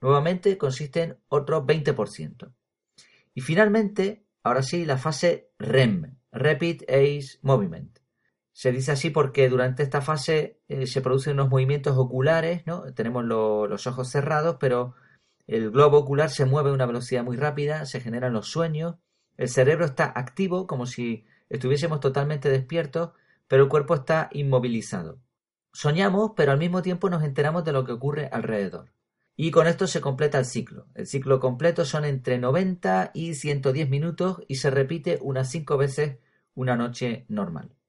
Nuevamente 0.00 0.58
consiste 0.58 1.02
en 1.02 1.18
otro 1.28 1.66
20%. 1.66 2.52
Y 3.32 3.40
finalmente, 3.40 4.26
ahora 4.42 4.62
sí, 4.62 4.84
la 4.84 4.98
fase 4.98 5.52
REM, 5.58 6.18
Rapid 6.32 6.82
Eye 6.88 7.24
Movement. 7.42 7.99
Se 8.60 8.72
dice 8.72 8.92
así 8.92 9.08
porque 9.08 9.48
durante 9.48 9.82
esta 9.82 10.02
fase 10.02 10.60
eh, 10.68 10.86
se 10.86 11.00
producen 11.00 11.32
unos 11.32 11.48
movimientos 11.48 11.96
oculares, 11.96 12.60
¿no? 12.66 12.92
Tenemos 12.92 13.24
los 13.24 13.86
ojos 13.86 14.10
cerrados, 14.10 14.58
pero 14.60 14.94
el 15.46 15.70
globo 15.70 15.96
ocular 15.96 16.28
se 16.28 16.44
mueve 16.44 16.68
a 16.68 16.74
una 16.74 16.84
velocidad 16.84 17.24
muy 17.24 17.38
rápida, 17.38 17.86
se 17.86 18.02
generan 18.02 18.34
los 18.34 18.48
sueños, 18.48 18.96
el 19.38 19.48
cerebro 19.48 19.86
está 19.86 20.12
activo 20.14 20.66
como 20.66 20.84
si 20.84 21.24
estuviésemos 21.48 22.00
totalmente 22.00 22.50
despiertos, 22.50 23.12
pero 23.48 23.62
el 23.62 23.70
cuerpo 23.70 23.94
está 23.94 24.28
inmovilizado. 24.30 25.22
Soñamos, 25.72 26.32
pero 26.36 26.52
al 26.52 26.58
mismo 26.58 26.82
tiempo 26.82 27.08
nos 27.08 27.24
enteramos 27.24 27.64
de 27.64 27.72
lo 27.72 27.86
que 27.86 27.92
ocurre 27.92 28.28
alrededor. 28.30 28.92
Y 29.36 29.52
con 29.52 29.68
esto 29.68 29.86
se 29.86 30.02
completa 30.02 30.38
el 30.38 30.44
ciclo. 30.44 30.86
El 30.94 31.06
ciclo 31.06 31.40
completo 31.40 31.86
son 31.86 32.04
entre 32.04 32.36
90 32.36 33.12
y 33.14 33.32
110 33.32 33.88
minutos 33.88 34.42
y 34.48 34.56
se 34.56 34.68
repite 34.68 35.18
unas 35.22 35.50
5 35.50 35.78
veces 35.78 36.18
una 36.54 36.76
noche 36.76 37.24
normal. 37.28 37.79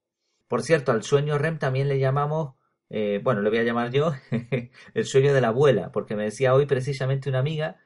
Por 0.52 0.64
cierto, 0.64 0.92
al 0.92 1.02
sueño 1.04 1.38
REM 1.38 1.60
también 1.60 1.88
le 1.88 1.98
llamamos, 1.98 2.56
eh, 2.90 3.22
bueno, 3.24 3.42
le 3.42 3.50
voy 3.50 3.60
a 3.60 3.64
llamar 3.64 3.90
yo 3.90 4.12
el 4.94 5.06
sueño 5.06 5.34
de 5.34 5.40
la 5.40 5.48
abuela, 5.48 5.94
porque 5.94 6.18
me 6.18 6.26
decía 6.26 6.54
hoy 6.54 6.66
precisamente 6.66 7.30
una 7.30 7.40
amiga 7.40 7.78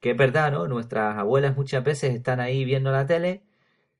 que 0.00 0.12
es 0.12 0.16
verdad, 0.16 0.50
¿no? 0.50 0.66
Nuestras 0.66 1.18
abuelas 1.18 1.54
muchas 1.54 1.84
veces 1.84 2.14
están 2.14 2.40
ahí 2.40 2.64
viendo 2.64 2.90
la 2.92 3.06
tele. 3.06 3.44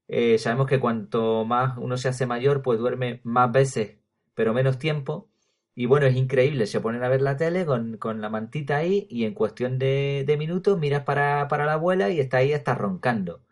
Eh, 0.08 0.38
sabemos 0.38 0.68
que 0.68 0.80
cuanto 0.80 1.44
más 1.44 1.76
uno 1.78 1.98
se 1.98 2.08
hace 2.08 2.26
mayor, 2.26 2.62
pues 2.62 2.78
duerme 2.78 3.20
más 3.24 3.52
veces, 3.52 3.98
pero 4.34 4.54
menos 4.54 4.78
tiempo. 4.78 5.28
Y 5.74 5.86
bueno, 5.86 6.06
es 6.06 6.16
increíble, 6.16 6.66
se 6.66 6.80
ponen 6.80 7.04
a 7.04 7.10
ver 7.10 7.22
la 7.22 7.36
tele 7.36 7.66
con, 7.66 7.98
la 8.22 8.30
mantita 8.30 8.78
ahí 8.78 9.06
y 9.10 9.24
en 9.26 9.34
cuestión 9.34 9.78
de, 9.78 10.24
minutos 10.38 10.78
miras 10.78 11.04
para, 11.04 11.48
para, 11.48 11.66
la 11.66 11.74
abuela 11.74 12.10
y 12.10 12.20
está 12.20 12.38
ahí, 12.38 12.52
está 12.52 12.74
roncando. 12.74 13.42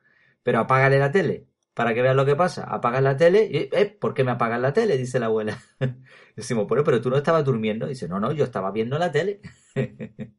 Pero 0.42 0.60
apágale 0.60 0.98
la 0.98 1.12
tele 1.12 1.51
para 1.74 1.94
que 1.94 2.02
veas 2.02 2.16
lo 2.16 2.24
que 2.24 2.36
pasa. 2.36 2.64
Apagas 2.64 3.02
la 3.02 3.16
tele 3.16 3.48
y, 3.50 3.56
eh, 3.76 3.96
¿por 4.00 4.14
qué 4.14 4.24
me 4.24 4.32
apagas 4.32 4.60
la 4.60 4.72
tele? 4.72 4.96
Dice 4.96 5.18
la 5.18 5.26
abuela. 5.26 5.58
Decimos, 6.36 6.66
bueno, 6.66 6.84
pero 6.84 7.00
tú 7.00 7.10
no 7.10 7.16
estabas 7.16 7.44
durmiendo. 7.44 7.86
Dice, 7.86 8.08
no, 8.08 8.20
no, 8.20 8.32
yo 8.32 8.44
estaba 8.44 8.70
viendo 8.70 8.98
la 8.98 9.10
tele. 9.10 9.40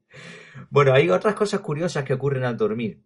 bueno, 0.70 0.94
hay 0.94 1.10
otras 1.10 1.36
cosas 1.36 1.62
curiosas 1.62 2.04
que 2.04 2.13
ocurren 2.13 2.44
al 2.44 2.58
dormir, 2.58 3.04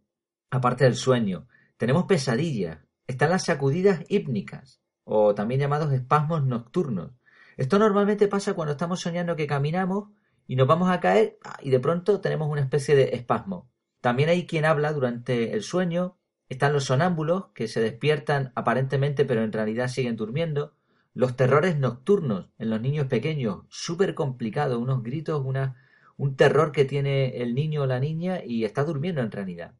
aparte 0.50 0.84
del 0.84 0.96
sueño. 0.96 1.48
Tenemos 1.78 2.06
pesadillas, 2.06 2.80
están 3.06 3.30
las 3.30 3.46
sacudidas 3.46 4.04
hípnicas, 4.10 4.82
o 5.04 5.34
también 5.34 5.62
llamados 5.62 5.94
espasmos 5.94 6.46
nocturnos. 6.46 7.12
Esto 7.56 7.80
normalmente 7.80 8.28
pasa 8.28 8.54
cuando 8.54 8.74
estamos 8.74 9.00
soñando 9.00 9.36
que 9.36 9.48
caminamos 9.48 10.10
y 10.46 10.56
nos 10.56 10.68
vamos 10.68 10.90
a 10.90 11.00
caer 11.00 11.40
ah, 11.44 11.58
y 11.62 11.70
de 11.70 11.80
pronto 11.80 12.22
tenemos 12.22 12.50
una 12.50 12.62
especie 12.62 12.96
de 12.96 13.16
espasmo. 13.16 13.72
También 14.02 14.30
hay 14.30 14.46
quien 14.46 14.66
habla 14.66 14.94
durante 14.94 15.54
el 15.54 15.64
sueño, 15.64 16.18
están 16.50 16.74
los 16.74 16.86
sonámbulos 16.86 17.48
que 17.54 17.68
se 17.68 17.82
despiertan 17.82 18.52
aparentemente 18.56 19.26
pero 19.26 19.44
en 19.44 19.52
realidad 19.52 19.88
siguen 19.88 20.16
durmiendo, 20.16 20.74
los 21.14 21.36
terrores 21.36 21.78
nocturnos 21.78 22.50
en 22.60 22.70
los 22.70 22.80
niños 22.80 23.08
pequeños, 23.08 23.66
súper 23.70 24.14
complicado, 24.14 24.80
unos 24.80 25.02
gritos, 25.02 25.44
una, 25.44 25.76
un 26.16 26.36
terror 26.36 26.72
que 26.72 26.86
tiene 26.86 27.42
el 27.42 27.56
niño 27.56 27.82
o 27.82 27.86
la 27.88 28.00
niña 28.00 28.44
y 28.46 28.66
está 28.66 28.84
durmiendo 28.84 29.22
en 29.22 29.32
realidad. 29.32 29.74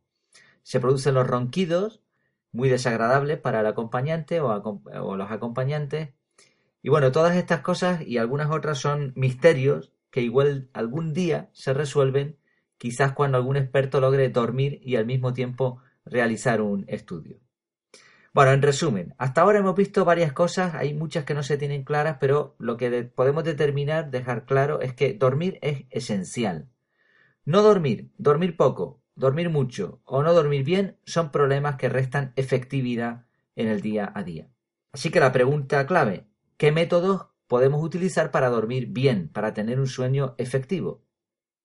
Se 0.64 0.80
producen 0.80 1.14
los 1.14 1.28
ronquidos, 1.28 2.02
muy 2.52 2.70
desagradables 2.70 3.40
para 3.40 3.60
el 3.60 3.68
acompañante 3.68 4.40
o, 4.42 4.48
o 4.48 5.16
los 5.16 5.30
acompañantes. 5.30 6.10
Y 6.82 6.90
bueno, 6.90 7.12
todas 7.12 7.36
estas 7.36 7.62
cosas 7.62 8.02
y 8.02 8.18
algunas 8.18 8.50
otras 8.50 8.80
son 8.80 9.14
misterios 9.16 9.94
que 10.10 10.22
igual 10.22 10.70
algún 10.74 11.14
día 11.14 11.50
se 11.54 11.72
resuelven, 11.72 12.38
quizás 12.80 13.12
cuando 13.12 13.38
algún 13.38 13.58
experto 13.58 14.02
logre 14.02 14.30
dormir 14.30 14.80
y 14.82 14.96
al 14.96 15.06
mismo 15.06 15.34
tiempo 15.34 15.82
realizar 16.10 16.62
un 16.62 16.86
estudio. 16.88 17.40
Bueno, 18.34 18.52
en 18.52 18.62
resumen, 18.62 19.16
hasta 19.18 19.42
ahora 19.42 19.60
hemos 19.60 19.76
visto 19.76 20.06
varias 20.06 20.32
cosas, 20.32 20.76
hay 20.76 20.94
muchas 20.94 21.26
que 21.26 21.34
no 21.34 21.42
se 21.42 21.58
tienen 21.58 21.84
claras, 21.84 22.18
pero 22.20 22.56
lo 22.60 22.78
que 22.78 23.04
podemos 23.04 23.44
determinar, 23.44 24.12
dejar 24.12 24.46
claro, 24.46 24.82
es 24.82 24.94
que 24.94 25.14
dormir 25.14 25.58
es 25.62 25.86
esencial. 25.90 26.70
No 27.46 27.64
dormir, 27.64 28.12
dormir 28.18 28.56
poco, 28.56 29.02
dormir 29.16 29.50
mucho 29.50 30.02
o 30.06 30.22
no 30.22 30.34
dormir 30.34 30.64
bien 30.64 30.98
son 31.06 31.32
problemas 31.32 31.78
que 31.78 31.90
restan 31.90 32.34
efectividad 32.36 33.26
en 33.56 33.70
el 33.70 33.82
día 33.82 34.12
a 34.14 34.24
día. 34.24 34.50
Así 34.92 35.10
que 35.10 35.20
la 35.20 35.32
pregunta 35.32 35.88
clave, 35.88 36.28
¿qué 36.58 36.72
métodos 36.72 37.28
podemos 37.48 37.84
utilizar 37.84 38.32
para 38.32 38.50
dormir 38.50 38.88
bien, 38.88 39.30
para 39.30 39.54
tener 39.54 39.80
un 39.80 39.88
sueño 39.88 40.36
efectivo? 40.38 41.04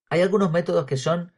Hay 0.08 0.22
algunos 0.22 0.52
métodos 0.52 0.86
que 0.86 0.96
son 0.96 1.32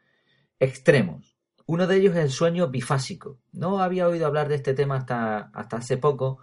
extremos, 0.61 1.34
uno 1.66 1.87
de 1.87 1.97
ellos 1.97 2.14
es 2.16 2.25
el 2.25 2.30
sueño 2.30 2.68
bifásico. 2.68 3.38
No 3.52 3.83
había 3.83 4.09
oído 4.09 4.26
hablar 4.26 4.49
de 4.49 4.56
este 4.56 4.75
tema 4.75 4.97
hasta, 4.97 5.50
hasta 5.54 5.78
hace 5.78 5.97
poco. 5.97 6.38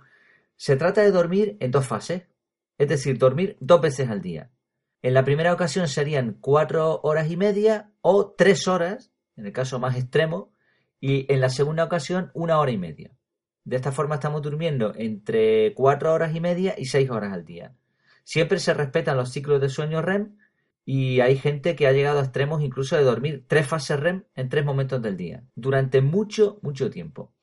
Se 0.55 0.75
trata 0.75 1.01
de 1.01 1.11
dormir 1.11 1.57
en 1.59 1.71
dos 1.71 1.87
fases, 1.87 2.23
es 2.77 2.87
decir, 2.87 3.17
dormir 3.17 3.57
dos 3.59 3.81
veces 3.81 4.09
al 4.09 4.21
día. 4.21 4.51
En 5.03 5.13
la 5.13 5.23
primera 5.23 5.53
ocasión 5.53 5.87
serían 5.87 6.37
cuatro 6.39 6.99
horas 7.03 7.29
y 7.29 7.37
media 7.37 7.91
o 8.01 8.31
tres 8.31 8.67
horas, 8.67 9.11
en 9.35 9.45
el 9.45 9.53
caso 9.53 9.79
más 9.79 9.95
extremo, 9.95 10.53
y 10.99 11.31
en 11.31 11.41
la 11.41 11.49
segunda 11.49 11.83
ocasión 11.83 12.31
una 12.33 12.59
hora 12.59 12.71
y 12.71 12.77
media. 12.77 13.11
De 13.63 13.75
esta 13.75 13.91
forma 13.91 14.15
estamos 14.15 14.41
durmiendo 14.41 14.93
entre 14.95 15.73
cuatro 15.73 16.13
horas 16.13 16.35
y 16.35 16.39
media 16.39 16.75
y 16.77 16.85
seis 16.85 17.09
horas 17.09 17.33
al 17.33 17.45
día. 17.45 17.75
Siempre 18.23 18.59
se 18.59 18.73
respetan 18.73 19.17
los 19.17 19.31
ciclos 19.31 19.61
de 19.61 19.69
sueño 19.69 20.01
REM 20.01 20.37
y 20.85 21.19
hay 21.19 21.37
gente 21.37 21.75
que 21.75 21.87
ha 21.87 21.91
llegado 21.91 22.19
a 22.19 22.23
extremos 22.23 22.61
incluso 22.61 22.95
de 22.95 23.03
dormir 23.03 23.45
tres 23.47 23.67
fases 23.67 23.99
REM 23.99 24.25
en 24.35 24.49
tres 24.49 24.65
momentos 24.65 25.01
del 25.01 25.17
día, 25.17 25.43
durante 25.55 26.01
mucho, 26.01 26.59
mucho 26.61 26.89
tiempo. 26.89 27.33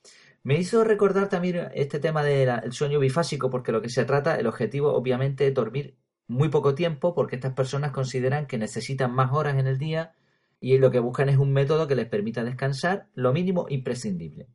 Me 0.42 0.58
hizo 0.58 0.84
recordar 0.84 1.28
también 1.28 1.68
este 1.74 2.00
tema 2.00 2.22
del 2.22 2.72
sueño 2.72 2.98
bifásico, 2.98 3.50
porque 3.50 3.72
lo 3.72 3.82
que 3.82 3.90
se 3.90 4.04
trata, 4.04 4.36
el 4.36 4.46
objetivo 4.46 4.94
obviamente 4.94 5.46
es 5.46 5.54
dormir 5.54 5.96
muy 6.26 6.48
poco 6.48 6.74
tiempo, 6.74 7.14
porque 7.14 7.36
estas 7.36 7.54
personas 7.54 7.92
consideran 7.92 8.46
que 8.46 8.58
necesitan 8.58 9.12
más 9.12 9.32
horas 9.32 9.56
en 9.58 9.66
el 9.66 9.78
día 9.78 10.14
y 10.60 10.78
lo 10.78 10.90
que 10.90 10.98
buscan 10.98 11.28
es 11.28 11.38
un 11.38 11.52
método 11.52 11.86
que 11.86 11.94
les 11.94 12.06
permita 12.06 12.44
descansar 12.44 13.08
lo 13.14 13.32
mínimo 13.32 13.66
imprescindible. 13.68 14.48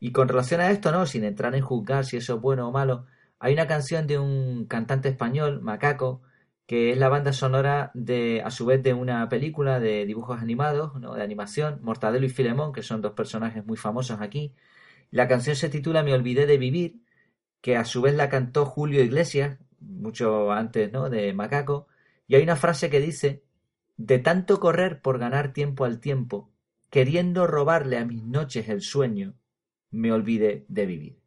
Y 0.00 0.12
con 0.12 0.28
relación 0.28 0.60
a 0.60 0.70
esto, 0.70 0.92
no, 0.92 1.06
sin 1.06 1.24
entrar 1.24 1.54
en 1.54 1.62
juzgar 1.62 2.04
si 2.04 2.16
eso 2.16 2.36
es 2.36 2.40
bueno 2.40 2.68
o 2.68 2.72
malo, 2.72 3.06
hay 3.38 3.52
una 3.52 3.66
canción 3.66 4.06
de 4.06 4.18
un 4.18 4.66
cantante 4.66 5.08
español, 5.08 5.60
Macaco, 5.60 6.22
que 6.68 6.92
es 6.92 6.98
la 6.98 7.08
banda 7.08 7.32
sonora 7.32 7.90
de, 7.94 8.42
a 8.44 8.50
su 8.50 8.66
vez, 8.66 8.82
de 8.82 8.92
una 8.92 9.26
película 9.30 9.80
de 9.80 10.04
dibujos 10.04 10.38
animados, 10.42 10.94
¿no? 11.00 11.14
de 11.14 11.22
animación, 11.22 11.78
Mortadelo 11.80 12.26
y 12.26 12.28
Filemón, 12.28 12.74
que 12.74 12.82
son 12.82 13.00
dos 13.00 13.14
personajes 13.14 13.64
muy 13.64 13.78
famosos 13.78 14.20
aquí. 14.20 14.54
La 15.10 15.28
canción 15.28 15.56
se 15.56 15.70
titula 15.70 16.02
Me 16.02 16.12
olvidé 16.12 16.44
de 16.44 16.58
vivir, 16.58 17.00
que 17.62 17.78
a 17.78 17.86
su 17.86 18.02
vez 18.02 18.14
la 18.14 18.28
cantó 18.28 18.66
Julio 18.66 19.02
Iglesias, 19.02 19.56
mucho 19.80 20.52
antes 20.52 20.92
¿no? 20.92 21.08
de 21.08 21.32
Macaco, 21.32 21.88
y 22.26 22.34
hay 22.34 22.42
una 22.42 22.56
frase 22.56 22.90
que 22.90 23.00
dice, 23.00 23.42
de 23.96 24.18
tanto 24.18 24.60
correr 24.60 25.00
por 25.00 25.18
ganar 25.18 25.54
tiempo 25.54 25.86
al 25.86 26.00
tiempo, 26.00 26.50
queriendo 26.90 27.46
robarle 27.46 27.96
a 27.96 28.04
mis 28.04 28.22
noches 28.22 28.68
el 28.68 28.82
sueño, 28.82 29.32
me 29.90 30.12
olvidé 30.12 30.66
de 30.68 30.84
vivir. 30.84 31.18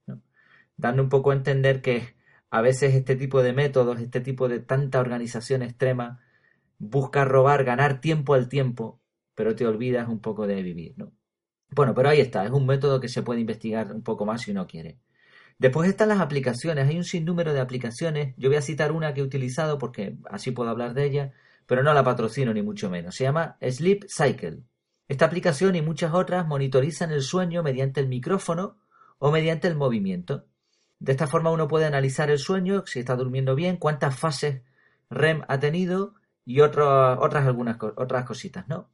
Dando 0.78 1.02
un 1.02 1.10
poco 1.10 1.32
a 1.32 1.36
entender 1.36 1.82
que 1.82 2.14
a 2.52 2.62
veces 2.62 2.94
este 2.94 3.16
tipo 3.16 3.42
de 3.42 3.54
métodos, 3.54 4.00
este 4.00 4.22
tipo 4.22 4.48
de 4.50 4.60
tanta 4.60 5.00
organización 5.00 5.64
extrema, 5.64 6.20
busca 6.78 7.26
robar, 7.26 7.64
ganar 7.64 8.02
tiempo 8.02 8.34
al 8.34 8.50
tiempo, 8.50 9.02
pero 9.36 9.56
te 9.56 9.66
olvidas 9.66 10.10
un 10.10 10.20
poco 10.20 10.46
de 10.48 10.62
vivir, 10.62 10.94
¿no? 10.98 11.14
Bueno, 11.72 11.96
pero 11.96 12.10
ahí 12.10 12.20
está, 12.20 12.46
es 12.46 12.52
un 12.52 12.66
método 12.66 13.00
que 13.00 13.08
se 13.08 13.24
puede 13.24 13.40
investigar 13.40 13.94
un 13.94 14.04
poco 14.04 14.26
más 14.26 14.42
si 14.42 14.52
uno 14.52 14.68
quiere. 14.68 15.00
Después 15.58 15.90
están 15.90 16.10
las 16.10 16.20
aplicaciones, 16.20 16.90
hay 16.90 16.98
un 16.98 17.06
sinnúmero 17.06 17.54
de 17.54 17.62
aplicaciones, 17.62 18.36
yo 18.38 18.50
voy 18.50 18.58
a 18.58 18.62
citar 18.62 18.92
una 18.92 19.14
que 19.14 19.22
he 19.22 19.24
utilizado 19.24 19.78
porque 19.78 20.18
así 20.30 20.52
puedo 20.52 20.70
hablar 20.70 20.94
de 20.94 21.06
ella, 21.06 21.34
pero 21.68 21.84
no 21.84 21.94
la 21.94 22.04
patrocino 22.04 22.54
ni 22.54 22.62
mucho 22.62 22.90
menos, 22.90 23.16
se 23.16 23.24
llama 23.24 23.58
Sleep 23.62 24.06
Cycle. 24.10 24.64
Esta 25.08 25.26
aplicación 25.26 25.76
y 25.76 25.82
muchas 25.82 26.14
otras 26.14 26.46
monitorizan 26.48 27.12
el 27.12 27.22
sueño 27.22 27.64
mediante 27.64 28.02
el 28.02 28.10
micrófono 28.10 28.78
o 29.20 29.32
mediante 29.32 29.70
el 29.70 29.76
movimiento. 29.76 30.48
De 31.02 31.14
esta 31.14 31.26
forma 31.26 31.50
uno 31.50 31.68
puede 31.68 31.86
analizar 31.86 32.30
el 32.30 32.38
sueño, 32.38 32.84
si 32.86 33.00
está 33.00 33.16
durmiendo 33.16 33.56
bien, 33.56 33.78
cuántas 33.78 34.16
fases 34.16 34.62
REM 35.10 35.42
ha 35.48 35.60
tenido 35.60 36.14
y 36.46 36.62
otras 36.62 37.18
algunas 37.48 37.78
otras 37.82 38.24
cositas, 38.24 38.68
¿no? 38.68 38.92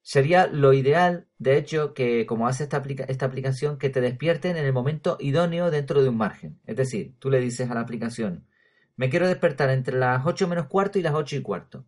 Sería 0.00 0.46
lo 0.46 0.72
ideal, 0.72 1.26
de 1.38 1.56
hecho, 1.56 1.94
que 1.94 2.26
como 2.26 2.46
hace 2.46 2.62
esta, 2.62 2.80
esta 3.08 3.26
aplicación, 3.26 3.76
que 3.76 3.90
te 3.90 4.00
despierten 4.00 4.56
en 4.56 4.66
el 4.66 4.72
momento 4.72 5.16
idóneo 5.18 5.72
dentro 5.72 6.00
de 6.00 6.08
un 6.08 6.16
margen. 6.16 6.60
Es 6.64 6.76
decir, 6.76 7.16
tú 7.18 7.28
le 7.28 7.40
dices 7.40 7.68
a 7.68 7.74
la 7.74 7.80
aplicación, 7.80 8.46
me 8.94 9.10
quiero 9.10 9.26
despertar 9.26 9.70
entre 9.70 9.98
las 9.98 10.24
8 10.24 10.46
menos 10.46 10.68
cuarto 10.68 11.00
y 11.00 11.02
las 11.02 11.14
8 11.14 11.36
y 11.36 11.42
cuarto. 11.42 11.84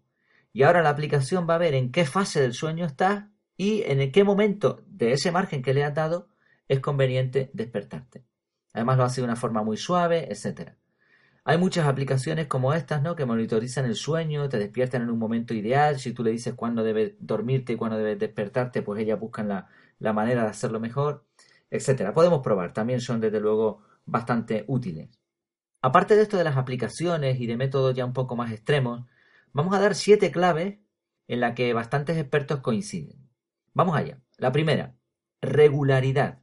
Y 0.52 0.64
ahora 0.64 0.82
la 0.82 0.90
aplicación 0.90 1.48
va 1.48 1.54
a 1.54 1.58
ver 1.58 1.74
en 1.74 1.92
qué 1.92 2.04
fase 2.04 2.40
del 2.40 2.54
sueño 2.54 2.86
estás 2.86 3.26
y 3.56 3.84
en 3.86 4.10
qué 4.10 4.24
momento 4.24 4.82
de 4.88 5.12
ese 5.12 5.30
margen 5.30 5.62
que 5.62 5.74
le 5.74 5.84
has 5.84 5.94
dado 5.94 6.28
es 6.66 6.80
conveniente 6.80 7.50
despertarte. 7.52 8.29
Además 8.72 8.98
lo 8.98 9.04
hace 9.04 9.20
de 9.20 9.26
una 9.26 9.36
forma 9.36 9.62
muy 9.62 9.76
suave, 9.76 10.30
etc. 10.30 10.72
Hay 11.44 11.58
muchas 11.58 11.86
aplicaciones 11.86 12.46
como 12.46 12.74
estas, 12.74 13.02
¿no? 13.02 13.16
Que 13.16 13.24
monitorizan 13.26 13.86
el 13.86 13.96
sueño, 13.96 14.48
te 14.48 14.58
despiertan 14.58 15.02
en 15.02 15.10
un 15.10 15.18
momento 15.18 15.54
ideal. 15.54 15.98
Si 15.98 16.12
tú 16.12 16.22
le 16.22 16.30
dices 16.30 16.54
cuándo 16.54 16.82
debes 16.82 17.14
dormirte 17.18 17.72
y 17.72 17.76
cuándo 17.76 17.96
debes 17.98 18.18
despertarte, 18.18 18.82
pues 18.82 19.00
ellas 19.00 19.18
buscan 19.18 19.48
la, 19.48 19.68
la 19.98 20.12
manera 20.12 20.42
de 20.42 20.50
hacerlo 20.50 20.80
mejor, 20.80 21.24
etc. 21.70 22.12
Podemos 22.14 22.42
probar, 22.42 22.72
también 22.72 23.00
son 23.00 23.20
desde 23.20 23.40
luego 23.40 23.82
bastante 24.06 24.64
útiles. 24.68 25.08
Aparte 25.82 26.16
de 26.16 26.22
esto 26.22 26.36
de 26.36 26.44
las 26.44 26.56
aplicaciones 26.56 27.40
y 27.40 27.46
de 27.46 27.56
métodos 27.56 27.94
ya 27.94 28.04
un 28.04 28.12
poco 28.12 28.36
más 28.36 28.52
extremos, 28.52 29.06
vamos 29.52 29.74
a 29.74 29.80
dar 29.80 29.94
siete 29.94 30.30
claves 30.30 30.78
en 31.26 31.40
las 31.40 31.54
que 31.54 31.72
bastantes 31.72 32.18
expertos 32.18 32.60
coinciden. 32.60 33.28
Vamos 33.72 33.96
allá. 33.96 34.20
La 34.36 34.52
primera, 34.52 34.96
regularidad 35.40 36.39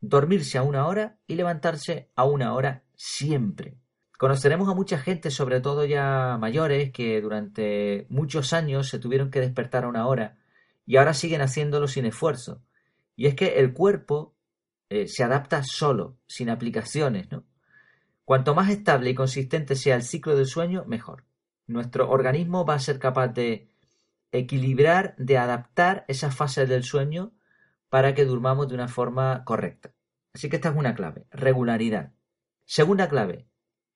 dormirse 0.00 0.58
a 0.58 0.62
una 0.62 0.86
hora 0.86 1.18
y 1.26 1.34
levantarse 1.34 2.10
a 2.16 2.24
una 2.24 2.54
hora 2.54 2.84
siempre. 2.96 3.76
Conoceremos 4.18 4.68
a 4.68 4.74
mucha 4.74 4.98
gente, 4.98 5.30
sobre 5.30 5.60
todo 5.60 5.84
ya 5.86 6.36
mayores, 6.38 6.92
que 6.92 7.20
durante 7.20 8.06
muchos 8.10 8.52
años 8.52 8.88
se 8.88 8.98
tuvieron 8.98 9.30
que 9.30 9.40
despertar 9.40 9.84
a 9.84 9.88
una 9.88 10.06
hora 10.06 10.36
y 10.84 10.96
ahora 10.96 11.14
siguen 11.14 11.40
haciéndolo 11.40 11.88
sin 11.88 12.04
esfuerzo. 12.04 12.62
Y 13.16 13.26
es 13.26 13.34
que 13.34 13.58
el 13.60 13.72
cuerpo 13.72 14.34
eh, 14.90 15.06
se 15.06 15.22
adapta 15.22 15.62
solo, 15.62 16.18
sin 16.26 16.50
aplicaciones, 16.50 17.30
¿no? 17.30 17.44
Cuanto 18.24 18.54
más 18.54 18.70
estable 18.70 19.10
y 19.10 19.14
consistente 19.14 19.74
sea 19.74 19.96
el 19.96 20.02
ciclo 20.02 20.36
del 20.36 20.46
sueño, 20.46 20.84
mejor. 20.86 21.24
Nuestro 21.66 22.10
organismo 22.10 22.64
va 22.64 22.74
a 22.74 22.78
ser 22.78 22.98
capaz 22.98 23.28
de 23.28 23.70
equilibrar, 24.32 25.14
de 25.16 25.38
adaptar 25.38 26.04
esas 26.08 26.34
fases 26.34 26.68
del 26.68 26.84
sueño 26.84 27.32
para 27.90 28.14
que 28.14 28.24
durmamos 28.24 28.68
de 28.68 28.76
una 28.76 28.88
forma 28.88 29.44
correcta. 29.44 29.92
Así 30.32 30.48
que 30.48 30.56
esta 30.56 30.70
es 30.70 30.76
una 30.76 30.94
clave, 30.94 31.26
regularidad. 31.30 32.12
Segunda 32.64 33.08
clave, 33.08 33.48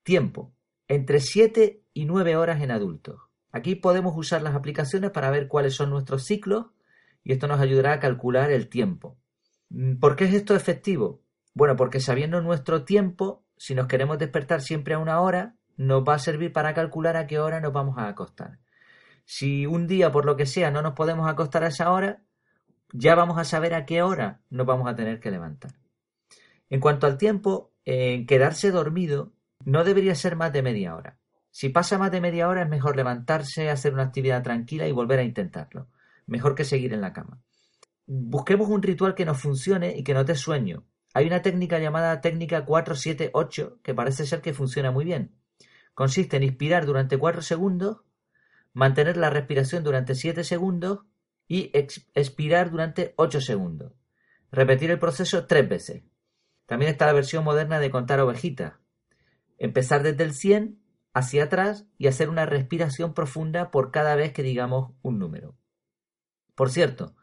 tiempo, 0.02 0.52
entre 0.88 1.20
7 1.20 1.82
y 1.94 2.04
9 2.04 2.36
horas 2.36 2.60
en 2.60 2.72
adultos. 2.72 3.20
Aquí 3.52 3.76
podemos 3.76 4.14
usar 4.16 4.42
las 4.42 4.56
aplicaciones 4.56 5.12
para 5.12 5.30
ver 5.30 5.46
cuáles 5.46 5.74
son 5.74 5.90
nuestros 5.90 6.24
ciclos 6.24 6.66
y 7.22 7.32
esto 7.32 7.46
nos 7.46 7.60
ayudará 7.60 7.92
a 7.92 8.00
calcular 8.00 8.50
el 8.50 8.68
tiempo. 8.68 9.16
Mm, 9.70 10.00
¿Por 10.00 10.16
qué 10.16 10.24
es 10.24 10.34
esto 10.34 10.56
efectivo? 10.56 11.22
Bueno, 11.54 11.76
porque 11.76 12.00
sabiendo 12.00 12.40
nuestro 12.40 12.84
tiempo, 12.84 13.44
si 13.56 13.76
nos 13.76 13.86
queremos 13.86 14.18
despertar 14.18 14.60
siempre 14.60 14.94
a 14.94 14.98
una 14.98 15.20
hora, 15.20 15.54
nos 15.76 16.02
va 16.02 16.14
a 16.14 16.18
servir 16.18 16.52
para 16.52 16.74
calcular 16.74 17.16
a 17.16 17.28
qué 17.28 17.38
hora 17.38 17.60
nos 17.60 17.72
vamos 17.72 17.96
a 17.96 18.08
acostar. 18.08 18.58
Si 19.24 19.66
un 19.66 19.86
día, 19.86 20.10
por 20.10 20.26
lo 20.26 20.36
que 20.36 20.46
sea, 20.46 20.72
no 20.72 20.82
nos 20.82 20.94
podemos 20.94 21.28
acostar 21.28 21.62
a 21.62 21.68
esa 21.68 21.92
hora, 21.92 22.23
ya 22.96 23.16
vamos 23.16 23.38
a 23.38 23.44
saber 23.44 23.74
a 23.74 23.84
qué 23.86 24.02
hora 24.02 24.40
nos 24.50 24.66
vamos 24.66 24.88
a 24.88 24.94
tener 24.94 25.18
que 25.18 25.32
levantar. 25.32 25.72
En 26.70 26.78
cuanto 26.78 27.08
al 27.08 27.18
tiempo, 27.18 27.72
quedarse 27.84 28.70
dormido 28.70 29.32
no 29.64 29.82
debería 29.82 30.14
ser 30.14 30.36
más 30.36 30.52
de 30.52 30.62
media 30.62 30.94
hora. 30.94 31.18
Si 31.50 31.70
pasa 31.70 31.98
más 31.98 32.12
de 32.12 32.20
media 32.20 32.48
hora 32.48 32.62
es 32.62 32.68
mejor 32.68 32.96
levantarse, 32.96 33.68
hacer 33.68 33.94
una 33.94 34.04
actividad 34.04 34.42
tranquila 34.44 34.86
y 34.86 34.92
volver 34.92 35.18
a 35.18 35.24
intentarlo. 35.24 35.88
Mejor 36.26 36.54
que 36.54 36.64
seguir 36.64 36.92
en 36.92 37.00
la 37.00 37.12
cama. 37.12 37.42
Busquemos 38.06 38.68
un 38.68 38.82
ritual 38.82 39.14
que 39.14 39.24
nos 39.24 39.40
funcione 39.40 39.96
y 39.96 40.04
que 40.04 40.14
no 40.14 40.24
dé 40.24 40.36
sueño. 40.36 40.84
Hay 41.14 41.26
una 41.26 41.42
técnica 41.42 41.78
llamada 41.78 42.20
técnica 42.20 42.64
478 42.64 43.80
que 43.82 43.94
parece 43.94 44.24
ser 44.24 44.40
que 44.40 44.54
funciona 44.54 44.90
muy 44.92 45.04
bien. 45.04 45.34
Consiste 45.94 46.36
en 46.36 46.44
inspirar 46.44 46.86
durante 46.86 47.18
4 47.18 47.42
segundos, 47.42 48.02
mantener 48.72 49.16
la 49.16 49.30
respiración 49.30 49.82
durante 49.82 50.14
7 50.14 50.44
segundos 50.44 51.00
y 51.46 51.70
expirar 51.74 52.70
durante 52.70 53.14
8 53.16 53.40
segundos. 53.40 53.92
Repetir 54.50 54.90
el 54.90 54.98
proceso 54.98 55.46
tres 55.46 55.68
veces. 55.68 56.02
También 56.66 56.92
está 56.92 57.06
la 57.06 57.12
versión 57.12 57.44
moderna 57.44 57.80
de 57.80 57.90
contar 57.90 58.20
ovejitas. 58.20 58.74
Empezar 59.58 60.02
desde 60.02 60.24
el 60.24 60.32
100 60.32 60.80
hacia 61.12 61.44
atrás 61.44 61.86
y 61.98 62.06
hacer 62.08 62.28
una 62.28 62.46
respiración 62.46 63.14
profunda 63.14 63.70
por 63.70 63.90
cada 63.90 64.16
vez 64.16 64.32
que 64.32 64.42
digamos 64.42 64.92
un 65.02 65.18
número. 65.18 65.56
Por 66.54 66.70
cierto, 66.70 67.14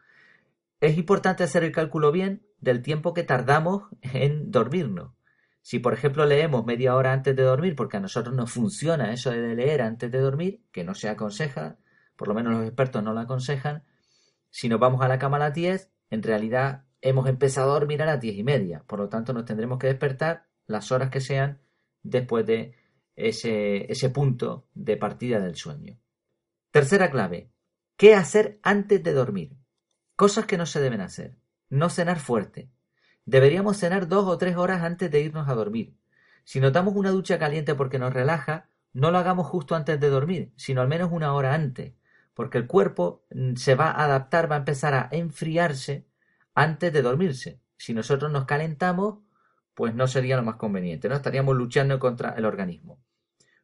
es 0.79 0.97
importante 0.97 1.43
hacer 1.43 1.63
el 1.63 1.71
cálculo 1.71 2.11
bien 2.11 2.45
del 2.59 2.81
tiempo 2.81 3.13
que 3.13 3.23
tardamos 3.23 3.83
en 4.01 4.51
dormirnos. 4.51 5.13
Si, 5.61 5.79
por 5.79 5.93
ejemplo, 5.93 6.25
leemos 6.25 6.65
media 6.65 6.95
hora 6.95 7.13
antes 7.13 7.35
de 7.35 7.43
dormir, 7.43 7.75
porque 7.75 7.97
a 7.97 7.99
nosotros 7.99 8.35
no 8.35 8.47
funciona 8.47 9.13
eso 9.13 9.29
de 9.29 9.55
leer 9.55 9.81
antes 9.83 10.11
de 10.11 10.19
dormir, 10.19 10.63
que 10.71 10.83
no 10.83 10.95
se 10.95 11.07
aconseja, 11.07 11.77
por 12.15 12.27
lo 12.27 12.33
menos 12.33 12.53
los 12.53 12.63
expertos 12.65 13.03
no 13.03 13.13
lo 13.13 13.19
aconsejan, 13.19 13.83
si 14.51 14.69
nos 14.69 14.79
vamos 14.79 15.01
a 15.01 15.07
la 15.07 15.17
cama 15.17 15.37
a 15.37 15.39
las 15.39 15.53
10, 15.53 15.89
en 16.11 16.23
realidad 16.23 16.85
hemos 17.01 17.27
empezado 17.27 17.71
a 17.71 17.73
dormir 17.73 18.01
a 18.03 18.05
las 18.05 18.21
diez 18.21 18.35
y 18.37 18.43
media. 18.43 18.83
Por 18.85 18.99
lo 18.99 19.09
tanto, 19.09 19.33
nos 19.33 19.45
tendremos 19.45 19.79
que 19.79 19.87
despertar 19.87 20.45
las 20.67 20.91
horas 20.91 21.09
que 21.09 21.21
sean 21.21 21.59
después 22.03 22.45
de 22.45 22.75
ese 23.15 24.09
punto 24.13 24.67
de 24.73 24.97
partida 24.97 25.39
del 25.39 25.55
sueño. 25.55 25.99
Tercera 26.71 27.09
clave. 27.09 27.51
¿Qué 27.97 28.15
hacer 28.15 28.59
antes 28.63 29.03
de 29.03 29.13
dormir? 29.13 29.57
Cosas 30.15 30.45
que 30.45 30.57
no 30.57 30.65
se 30.65 30.81
deben 30.81 31.01
hacer. 31.01 31.37
No 31.69 31.89
cenar 31.89 32.19
fuerte. 32.19 32.69
Deberíamos 33.25 33.77
cenar 33.77 34.07
dos 34.07 34.25
o 34.27 34.37
tres 34.37 34.55
horas 34.57 34.83
antes 34.83 35.09
de 35.11 35.21
irnos 35.21 35.47
a 35.47 35.53
dormir. 35.53 35.95
Si 36.43 36.59
notamos 36.59 36.95
una 36.95 37.11
ducha 37.11 37.37
caliente 37.39 37.75
porque 37.75 37.99
nos 37.99 38.13
relaja, 38.13 38.69
no 38.93 39.11
lo 39.11 39.19
hagamos 39.19 39.47
justo 39.47 39.75
antes 39.75 39.99
de 39.99 40.09
dormir, 40.09 40.51
sino 40.55 40.81
al 40.81 40.87
menos 40.87 41.11
una 41.11 41.33
hora 41.33 41.53
antes, 41.53 41.93
porque 42.33 42.57
el 42.57 42.67
cuerpo 42.67 43.25
mm, 43.31 43.55
se 43.55 43.75
va 43.75 43.91
a 43.91 44.05
adaptar, 44.05 44.49
va 44.51 44.55
a 44.55 44.59
empezar 44.59 44.93
a 44.93 45.09
enfriarse 45.11 46.07
antes 46.55 46.91
de 46.93 47.01
dormirse. 47.01 47.61
Si 47.77 47.93
nosotros 47.93 48.31
nos 48.31 48.45
calentamos, 48.45 49.19
pues 49.73 49.95
no 49.95 50.07
sería 50.07 50.37
lo 50.37 50.43
más 50.43 50.55
conveniente, 50.55 51.09
¿no? 51.09 51.15
Estaríamos 51.15 51.55
luchando 51.55 51.97
contra 51.99 52.31
el 52.31 52.45
organismo. 52.45 53.03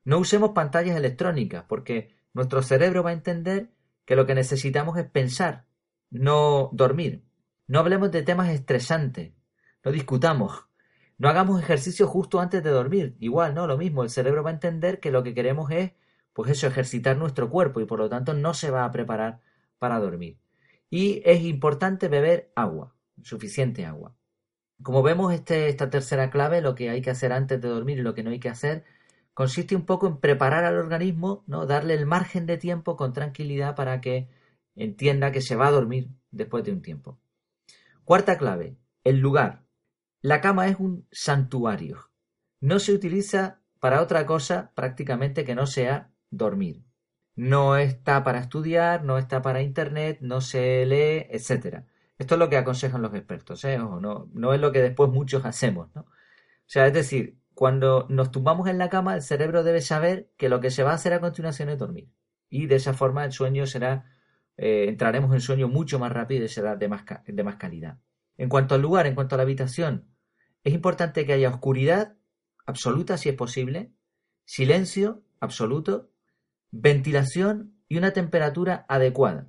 No 0.03 0.19
usemos 0.19 0.51
pantallas 0.51 0.95
electrónicas, 0.97 1.65
porque 1.67 2.15
nuestro 2.33 2.61
cerebro 2.61 3.03
va 3.03 3.11
a 3.11 3.13
entender 3.13 3.71
que 4.05 4.15
lo 4.15 4.25
que 4.25 4.35
necesitamos 4.35 4.97
es 4.97 5.09
pensar, 5.09 5.65
no 6.09 6.69
dormir. 6.71 7.25
No 7.67 7.79
hablemos 7.79 8.11
de 8.11 8.23
temas 8.23 8.49
estresantes, 8.49 9.33
no 9.83 9.91
discutamos, 9.91 10.67
no 11.17 11.29
hagamos 11.29 11.61
ejercicio 11.61 12.07
justo 12.07 12.39
antes 12.39 12.63
de 12.63 12.69
dormir. 12.69 13.17
Igual, 13.19 13.55
¿no? 13.55 13.67
Lo 13.67 13.77
mismo, 13.77 14.03
el 14.03 14.09
cerebro 14.09 14.43
va 14.43 14.51
a 14.51 14.53
entender 14.53 14.99
que 14.99 15.11
lo 15.11 15.23
que 15.23 15.33
queremos 15.33 15.71
es, 15.71 15.91
pues 16.37 16.51
eso, 16.51 16.67
ejercitar 16.67 17.17
nuestro 17.17 17.49
cuerpo 17.49 17.81
y 17.81 17.85
por 17.85 17.97
lo 17.97 18.09
tanto 18.09 18.35
no 18.35 18.53
se 18.53 18.69
va 18.69 18.85
a 18.85 18.91
preparar 18.91 19.41
para 19.79 19.97
dormir. 19.97 20.37
Y 20.87 21.23
es 21.25 21.41
importante 21.41 22.09
beber 22.09 22.51
agua, 22.53 22.95
suficiente 23.23 23.87
agua. 23.87 24.15
Como 24.83 25.01
vemos, 25.01 25.33
este, 25.33 25.67
esta 25.67 25.89
tercera 25.89 26.29
clave, 26.29 26.61
lo 26.61 26.75
que 26.75 26.91
hay 26.91 27.01
que 27.01 27.09
hacer 27.09 27.33
antes 27.33 27.59
de 27.59 27.67
dormir 27.67 27.97
y 27.97 28.01
lo 28.03 28.13
que 28.13 28.21
no 28.21 28.29
hay 28.29 28.39
que 28.39 28.49
hacer, 28.49 28.83
consiste 29.33 29.75
un 29.75 29.83
poco 29.87 30.05
en 30.05 30.17
preparar 30.17 30.63
al 30.63 30.77
organismo, 30.77 31.43
¿no? 31.47 31.65
darle 31.65 31.95
el 31.95 32.05
margen 32.05 32.45
de 32.45 32.59
tiempo 32.59 32.95
con 32.97 33.13
tranquilidad 33.13 33.75
para 33.75 33.99
que 33.99 34.29
entienda 34.75 35.31
que 35.31 35.41
se 35.41 35.55
va 35.55 35.65
a 35.65 35.71
dormir 35.71 36.11
después 36.29 36.63
de 36.63 36.71
un 36.71 36.83
tiempo. 36.83 37.19
Cuarta 38.03 38.37
clave, 38.37 38.77
el 39.03 39.17
lugar. 39.17 39.65
La 40.21 40.39
cama 40.39 40.67
es 40.67 40.79
un 40.79 41.07
santuario. 41.11 42.11
No 42.61 42.77
se 42.77 42.93
utiliza 42.93 43.59
para 43.79 44.03
otra 44.03 44.27
cosa 44.27 44.71
prácticamente 44.75 45.43
que 45.43 45.55
no 45.55 45.65
sea 45.65 46.11
dormir 46.29 46.87
no 47.37 47.77
está 47.77 48.23
para 48.23 48.39
estudiar, 48.39 49.03
no 49.03 49.17
está 49.19 49.41
para 49.43 49.61
internet, 49.61 50.17
no 50.21 50.41
se 50.41 50.85
lee, 50.87 51.27
etcétera. 51.29 51.85
Esto 52.17 52.35
es 52.35 52.39
lo 52.39 52.49
que 52.49 52.57
aconsejan 52.57 53.03
los 53.03 53.13
expertos, 53.13 53.63
¿eh? 53.63 53.77
no, 53.77 54.27
no 54.33 54.53
es 54.53 54.59
lo 54.59 54.71
que 54.71 54.81
después 54.81 55.11
muchos 55.11 55.45
hacemos, 55.45 55.89
¿no? 55.95 56.01
O 56.01 56.69
sea, 56.69 56.87
es 56.87 56.93
decir, 56.93 57.37
cuando 57.53 58.07
nos 58.09 58.31
tumbamos 58.31 58.67
en 58.67 58.79
la 58.79 58.89
cama, 58.89 59.15
el 59.15 59.21
cerebro 59.21 59.63
debe 59.63 59.81
saber 59.81 60.31
que 60.35 60.49
lo 60.49 60.59
que 60.59 60.71
se 60.71 60.81
va 60.81 60.91
a 60.91 60.95
hacer 60.95 61.13
a 61.13 61.21
continuación 61.21 61.69
es 61.69 61.77
dormir. 61.77 62.09
Y 62.49 62.65
de 62.65 62.75
esa 62.75 62.93
forma 62.93 63.23
el 63.23 63.31
sueño 63.31 63.67
será, 63.67 64.05
eh, 64.57 64.85
entraremos 64.89 65.31
en 65.33 65.41
sueño 65.41 65.67
mucho 65.67 65.99
más 65.99 66.11
rápido 66.11 66.45
y 66.45 66.49
será 66.49 66.75
de 66.75 66.87
más, 66.87 67.03
de 67.25 67.43
más 67.43 67.57
calidad. 67.57 67.99
En 68.37 68.49
cuanto 68.49 68.73
al 68.73 68.81
lugar, 68.81 69.05
en 69.05 69.13
cuanto 69.13 69.35
a 69.35 69.37
la 69.37 69.43
habitación, 69.43 70.09
es 70.63 70.73
importante 70.73 71.25
que 71.25 71.33
haya 71.33 71.49
oscuridad 71.49 72.17
absoluta 72.65 73.15
si 73.17 73.29
es 73.29 73.35
posible, 73.35 73.93
silencio 74.43 75.23
absoluto 75.39 76.09
ventilación 76.71 77.73
y 77.87 77.97
una 77.97 78.11
temperatura 78.11 78.85
adecuada. 78.89 79.47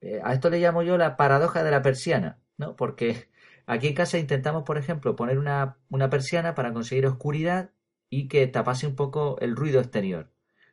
Eh, 0.00 0.20
a 0.22 0.32
esto 0.32 0.50
le 0.50 0.60
llamo 0.60 0.82
yo 0.82 0.98
la 0.98 1.16
paradoja 1.16 1.62
de 1.62 1.70
la 1.70 1.82
persiana, 1.82 2.40
¿no? 2.56 2.76
Porque 2.76 3.28
aquí 3.66 3.88
en 3.88 3.94
casa 3.94 4.18
intentamos, 4.18 4.64
por 4.64 4.78
ejemplo, 4.78 5.16
poner 5.16 5.38
una, 5.38 5.78
una 5.88 6.10
persiana 6.10 6.54
para 6.54 6.72
conseguir 6.72 7.06
oscuridad 7.06 7.70
y 8.10 8.28
que 8.28 8.46
tapase 8.46 8.86
un 8.86 8.96
poco 8.96 9.38
el 9.40 9.56
ruido 9.56 9.80
exterior. 9.80 10.32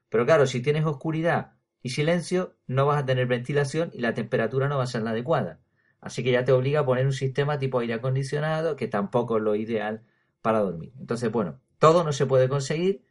Pero 0.09 0.25
claro, 0.25 0.47
si 0.47 0.61
tienes 0.61 0.85
oscuridad 0.85 1.53
y 1.81 1.91
silencio, 1.91 2.55
no 2.67 2.85
vas 2.85 3.01
a 3.01 3.05
tener 3.05 3.27
ventilación 3.27 3.91
y 3.93 3.99
la 3.99 4.13
temperatura 4.13 4.67
no 4.67 4.77
va 4.77 4.83
a 4.83 4.87
ser 4.87 5.03
la 5.03 5.11
adecuada. 5.11 5.61
Así 6.01 6.23
que 6.23 6.31
ya 6.31 6.43
te 6.43 6.51
obliga 6.51 6.81
a 6.81 6.85
poner 6.85 7.05
un 7.05 7.13
sistema 7.13 7.59
tipo 7.59 7.79
aire 7.79 7.95
acondicionado, 7.95 8.75
que 8.75 8.87
tampoco 8.87 9.37
es 9.37 9.43
lo 9.43 9.55
ideal 9.55 10.03
para 10.41 10.59
dormir. 10.59 10.93
Entonces, 10.99 11.31
bueno, 11.31 11.59
todo 11.77 12.03
no 12.03 12.13
se 12.13 12.25
puede 12.25 12.49
conseguir, 12.49 13.03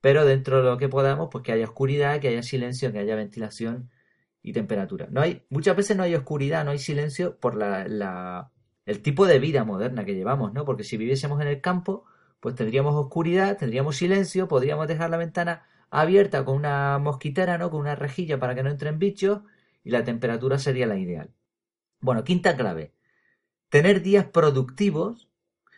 pero 0.00 0.24
dentro 0.24 0.58
de 0.58 0.70
lo 0.70 0.78
que 0.78 0.88
podamos, 0.88 1.28
pues 1.30 1.44
que 1.44 1.52
haya 1.52 1.64
oscuridad, 1.64 2.20
que 2.20 2.28
haya 2.28 2.42
silencio, 2.42 2.92
que 2.92 2.98
haya 2.98 3.16
ventilación 3.16 3.90
y 4.42 4.52
temperatura. 4.52 5.08
No 5.10 5.20
hay, 5.20 5.44
muchas 5.50 5.76
veces 5.76 5.96
no 5.96 6.02
hay 6.02 6.14
oscuridad, 6.14 6.64
no 6.64 6.70
hay 6.70 6.78
silencio 6.78 7.38
por 7.38 7.54
la, 7.56 8.50
el 8.86 9.02
tipo 9.02 9.26
de 9.26 9.38
vida 9.38 9.64
moderna 9.64 10.04
que 10.04 10.14
llevamos, 10.14 10.52
¿no? 10.52 10.64
Porque 10.64 10.84
si 10.84 10.96
viviésemos 10.96 11.40
en 11.40 11.48
el 11.48 11.60
campo, 11.60 12.04
pues 12.40 12.54
tendríamos 12.54 12.94
oscuridad, 12.94 13.58
tendríamos 13.58 13.96
silencio, 13.96 14.48
podríamos 14.48 14.88
dejar 14.88 15.10
la 15.10 15.18
ventana 15.18 15.66
abierta 15.90 16.44
con 16.44 16.56
una 16.56 16.98
mosquitera, 16.98 17.58
¿no? 17.58 17.70
Con 17.70 17.80
una 17.80 17.94
rejilla 17.96 18.38
para 18.38 18.54
que 18.54 18.62
no 18.62 18.70
entren 18.70 18.98
bichos 18.98 19.42
y 19.84 19.90
la 19.90 20.04
temperatura 20.04 20.58
sería 20.58 20.86
la 20.86 20.96
ideal. 20.96 21.30
Bueno, 22.00 22.24
quinta 22.24 22.56
clave. 22.56 22.94
Tener 23.70 24.02
días 24.02 24.26
productivos. 24.26 25.28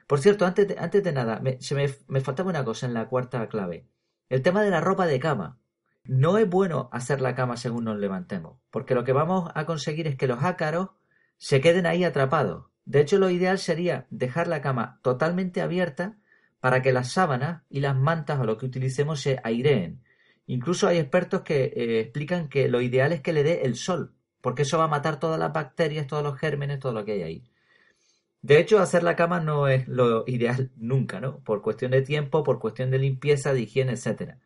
Por 0.07 0.21
cierto, 0.21 0.47
antes 0.47 0.69
de, 0.69 0.79
antes 0.79 1.03
de 1.05 1.13
nada, 1.13 1.43
se 1.61 1.75
me, 1.75 1.89
me 2.09 2.21
faltaba 2.21 2.51
una 2.51 2.65
cosa 2.65 2.87
en 2.87 2.95
la 2.95 3.09
cuarta 3.09 3.49
clave. 3.49 3.87
El 4.33 4.41
tema 4.41 4.63
de 4.63 4.71
la 4.71 4.81
ropa 4.81 5.07
de 5.07 5.21
cama. 5.21 5.59
No 6.05 6.39
es 6.39 6.49
bueno 6.49 6.89
hacer 6.91 7.21
la 7.21 7.35
cama 7.35 7.59
según 7.59 7.85
nos 7.85 7.99
levantemos, 7.99 8.57
porque 8.71 8.95
lo 8.95 9.05
que 9.05 9.13
vamos 9.13 9.51
a 9.55 9.67
conseguir 9.67 10.07
es 10.07 10.17
que 10.17 10.27
los 10.27 10.43
ácaros 10.43 10.89
se 11.37 11.61
queden 11.61 11.85
ahí 11.85 12.03
atrapados. 12.03 12.65
De 12.87 13.03
hecho, 13.03 13.19
lo 13.19 13.29
ideal 13.29 13.59
sería 13.59 14.07
dejar 14.09 14.49
la 14.49 14.63
cama 14.63 15.01
totalmente 15.03 15.61
abierta 15.61 16.17
para 16.61 16.81
que 16.81 16.95
las 16.95 17.13
sábanas 17.13 17.65
y 17.69 17.81
las 17.81 17.95
mantas 17.95 18.41
o 18.41 18.45
lo 18.45 18.57
que 18.57 18.65
utilicemos 18.65 19.21
se 19.21 19.39
aireen. 19.45 20.03
Incluso 20.47 20.89
hay 20.89 20.97
expertos 20.97 21.43
que 21.43 21.65
eh, 21.65 22.01
explican 22.01 22.49
que 22.49 22.69
lo 22.69 22.81
ideal 22.81 23.13
es 23.13 23.21
que 23.21 23.35
le 23.35 23.43
dé 23.43 23.67
el 23.67 23.77
sol, 23.77 24.15
porque 24.41 24.63
eso 24.63 24.79
va 24.79 24.85
a 24.85 24.89
matar 24.89 25.21
todas 25.21 25.39
las 25.39 25.53
bacterias, 25.53 26.07
todos 26.07 26.25
los 26.25 26.39
gérmenes, 26.39 26.79
todo 26.79 26.95
lo 26.95 27.05
que 27.05 27.13
hay 27.13 27.23
ahí. 27.23 27.52
De 28.43 28.59
hecho, 28.59 28.81
hacer 28.81 29.05
la 29.05 29.15
cama 29.15 29.41
no 29.41 29.69
es 29.69 29.87
lo 29.87 30.25
ideal 30.27 30.73
nunca, 30.77 31.21
¿no? 31.21 31.39
Por 31.39 31.63
cuestión 31.63 31.93
de 31.93 32.03
tiempo, 32.03 32.43
por 32.43 32.59
cuestión 32.59 32.91
de 32.91 32.99
limpieza, 32.99 33.53
de 33.53 33.61
higiene, 33.61 33.93
etcétera. 33.93 34.41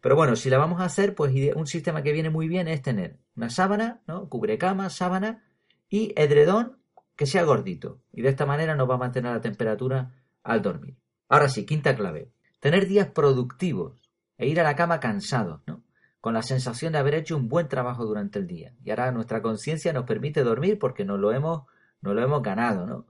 Pero 0.00 0.16
bueno, 0.16 0.36
si 0.36 0.50
la 0.50 0.58
vamos 0.58 0.80
a 0.80 0.86
hacer, 0.86 1.14
pues 1.14 1.32
un 1.54 1.66
sistema 1.66 2.02
que 2.02 2.12
viene 2.12 2.30
muy 2.30 2.48
bien 2.48 2.66
es 2.66 2.82
tener 2.82 3.18
una 3.36 3.50
sábana, 3.50 4.00
¿no? 4.06 4.28
Cubre 4.28 4.58
cama, 4.58 4.90
sábana 4.90 5.44
y 5.88 6.12
edredón 6.16 6.78
que 7.14 7.26
sea 7.26 7.44
gordito. 7.44 8.00
Y 8.10 8.22
de 8.22 8.30
esta 8.30 8.46
manera 8.46 8.74
nos 8.74 8.88
va 8.88 8.94
a 8.94 8.98
mantener 8.98 9.32
la 9.32 9.40
temperatura 9.40 10.12
al 10.42 10.62
dormir. 10.62 10.96
Ahora 11.28 11.48
sí, 11.48 11.66
quinta 11.66 11.94
clave. 11.94 12.32
Tener 12.58 12.88
días 12.88 13.08
productivos 13.08 14.00
e 14.38 14.48
ir 14.48 14.60
a 14.60 14.64
la 14.64 14.76
cama 14.76 14.98
cansados, 14.98 15.60
¿no? 15.66 15.84
Con 16.20 16.34
la 16.34 16.42
sensación 16.42 16.92
de 16.94 16.98
haber 16.98 17.14
hecho 17.14 17.36
un 17.36 17.48
buen 17.48 17.68
trabajo 17.68 18.06
durante 18.06 18.38
el 18.38 18.46
día. 18.46 18.74
Y 18.82 18.90
ahora 18.90 19.12
nuestra 19.12 19.42
conciencia 19.42 19.92
nos 19.92 20.04
permite 20.04 20.42
dormir 20.42 20.78
porque 20.78 21.04
nos 21.04 21.20
lo 21.20 21.32
hemos, 21.32 21.64
nos 22.00 22.14
lo 22.14 22.22
hemos 22.22 22.42
ganado, 22.42 22.86
¿no? 22.86 23.06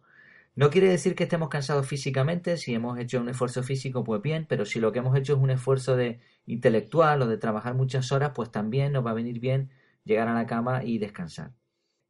No 0.54 0.68
quiere 0.68 0.88
decir 0.88 1.14
que 1.14 1.24
estemos 1.24 1.48
cansados 1.48 1.86
físicamente, 1.86 2.58
si 2.58 2.74
hemos 2.74 2.98
hecho 2.98 3.20
un 3.20 3.28
esfuerzo 3.30 3.62
físico, 3.62 4.04
pues 4.04 4.20
bien, 4.20 4.46
pero 4.46 4.66
si 4.66 4.80
lo 4.80 4.92
que 4.92 4.98
hemos 4.98 5.16
hecho 5.16 5.32
es 5.34 5.38
un 5.38 5.50
esfuerzo 5.50 5.96
de 5.96 6.20
intelectual 6.44 7.22
o 7.22 7.26
de 7.26 7.38
trabajar 7.38 7.74
muchas 7.74 8.12
horas, 8.12 8.32
pues 8.34 8.50
también 8.50 8.92
nos 8.92 9.04
va 9.06 9.12
a 9.12 9.14
venir 9.14 9.40
bien 9.40 9.70
llegar 10.04 10.28
a 10.28 10.34
la 10.34 10.46
cama 10.46 10.84
y 10.84 10.98
descansar. 10.98 11.52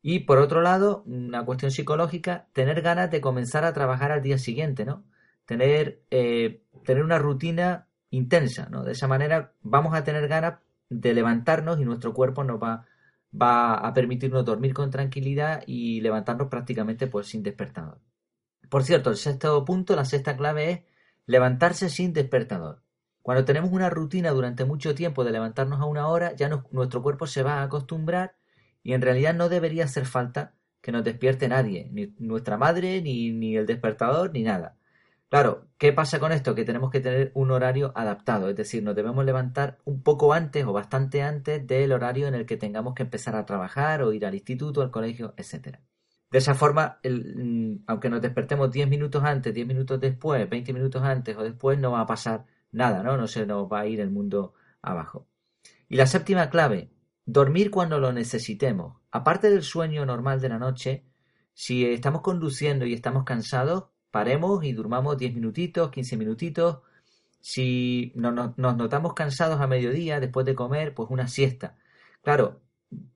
Y 0.02 0.20
por 0.20 0.38
otro 0.38 0.62
lado, 0.62 1.04
una 1.06 1.44
cuestión 1.44 1.70
psicológica, 1.70 2.48
tener 2.52 2.82
ganas 2.82 3.10
de 3.10 3.20
comenzar 3.20 3.64
a 3.64 3.72
trabajar 3.72 4.12
al 4.12 4.22
día 4.22 4.38
siguiente, 4.38 4.84
¿no? 4.84 5.04
Tener, 5.46 6.02
eh, 6.10 6.62
tener 6.84 7.04
una 7.04 7.18
rutina 7.18 7.88
intensa, 8.10 8.68
¿no? 8.70 8.84
De 8.84 8.92
esa 8.92 9.08
manera 9.08 9.54
vamos 9.62 9.94
a 9.94 10.04
tener 10.04 10.28
ganas 10.28 10.60
de 10.90 11.14
levantarnos 11.14 11.80
y 11.80 11.84
nuestro 11.84 12.12
cuerpo 12.14 12.44
nos 12.44 12.60
va, 12.62 12.86
va 13.40 13.74
a 13.76 13.94
permitirnos 13.94 14.44
dormir 14.44 14.74
con 14.74 14.90
tranquilidad 14.90 15.62
y 15.66 16.00
levantarnos 16.00 16.48
prácticamente 16.48 17.06
pues 17.06 17.28
sin 17.28 17.42
despertador. 17.42 18.00
Por 18.72 18.84
cierto, 18.84 19.10
el 19.10 19.18
sexto 19.18 19.62
punto, 19.66 19.94
la 19.94 20.06
sexta 20.06 20.34
clave 20.34 20.70
es 20.70 20.80
levantarse 21.26 21.90
sin 21.90 22.14
despertador. 22.14 22.80
Cuando 23.20 23.44
tenemos 23.44 23.70
una 23.70 23.90
rutina 23.90 24.30
durante 24.30 24.64
mucho 24.64 24.94
tiempo 24.94 25.24
de 25.24 25.30
levantarnos 25.30 25.78
a 25.78 25.84
una 25.84 26.08
hora, 26.08 26.34
ya 26.36 26.48
nuestro 26.48 27.02
cuerpo 27.02 27.26
se 27.26 27.42
va 27.42 27.56
a 27.58 27.64
acostumbrar 27.64 28.34
y 28.82 28.94
en 28.94 29.02
realidad 29.02 29.34
no 29.34 29.50
debería 29.50 29.84
hacer 29.84 30.06
falta 30.06 30.54
que 30.80 30.90
nos 30.90 31.04
despierte 31.04 31.48
nadie, 31.48 31.90
ni 31.92 32.14
nuestra 32.18 32.56
madre, 32.56 33.02
ni, 33.02 33.30
ni 33.30 33.56
el 33.56 33.66
despertador, 33.66 34.32
ni 34.32 34.42
nada. 34.42 34.78
Claro, 35.28 35.66
¿qué 35.76 35.92
pasa 35.92 36.18
con 36.18 36.32
esto? 36.32 36.54
Que 36.54 36.64
tenemos 36.64 36.90
que 36.90 37.00
tener 37.00 37.30
un 37.34 37.50
horario 37.50 37.92
adaptado, 37.94 38.48
es 38.48 38.56
decir, 38.56 38.82
nos 38.82 38.96
debemos 38.96 39.22
levantar 39.26 39.80
un 39.84 40.02
poco 40.02 40.32
antes 40.32 40.64
o 40.64 40.72
bastante 40.72 41.20
antes 41.20 41.66
del 41.66 41.92
horario 41.92 42.26
en 42.26 42.34
el 42.34 42.46
que 42.46 42.56
tengamos 42.56 42.94
que 42.94 43.02
empezar 43.02 43.36
a 43.36 43.44
trabajar 43.44 44.02
o 44.02 44.14
ir 44.14 44.24
al 44.24 44.34
instituto, 44.34 44.80
al 44.80 44.90
colegio, 44.90 45.34
etcétera. 45.36 45.82
De 46.32 46.38
esa 46.38 46.54
forma, 46.54 46.98
mm, 47.04 47.84
aunque 47.86 48.08
nos 48.08 48.22
despertemos 48.22 48.70
10 48.70 48.88
minutos 48.88 49.22
antes, 49.22 49.52
10 49.52 49.66
minutos 49.66 50.00
después, 50.00 50.48
20 50.48 50.72
minutos 50.72 51.02
antes 51.02 51.36
o 51.36 51.42
después, 51.42 51.78
no 51.78 51.92
va 51.92 52.00
a 52.00 52.06
pasar 52.06 52.46
nada, 52.72 53.02
¿no? 53.02 53.18
No 53.18 53.26
se 53.28 53.44
nos 53.46 53.70
va 53.70 53.80
a 53.80 53.86
ir 53.86 54.00
el 54.00 54.10
mundo 54.10 54.54
abajo. 54.80 55.26
Y 55.90 55.96
la 55.96 56.06
séptima 56.06 56.48
clave, 56.48 56.90
dormir 57.26 57.70
cuando 57.70 58.00
lo 58.00 58.12
necesitemos. 58.14 58.96
Aparte 59.10 59.50
del 59.50 59.62
sueño 59.62 60.06
normal 60.06 60.40
de 60.40 60.48
la 60.48 60.58
noche, 60.58 61.04
si 61.52 61.84
estamos 61.84 62.22
conduciendo 62.22 62.86
y 62.86 62.94
estamos 62.94 63.24
cansados, 63.24 63.90
paremos 64.10 64.64
y 64.64 64.72
durmamos 64.72 65.18
10 65.18 65.34
minutitos, 65.34 65.90
15 65.90 66.16
minutitos. 66.16 66.78
Si 67.40 68.12
nos 68.14 68.56
notamos 68.56 69.12
cansados 69.12 69.60
a 69.60 69.66
mediodía, 69.66 70.18
después 70.18 70.46
de 70.46 70.54
comer, 70.54 70.94
pues 70.94 71.10
una 71.10 71.28
siesta. 71.28 71.76
Claro, 72.22 72.62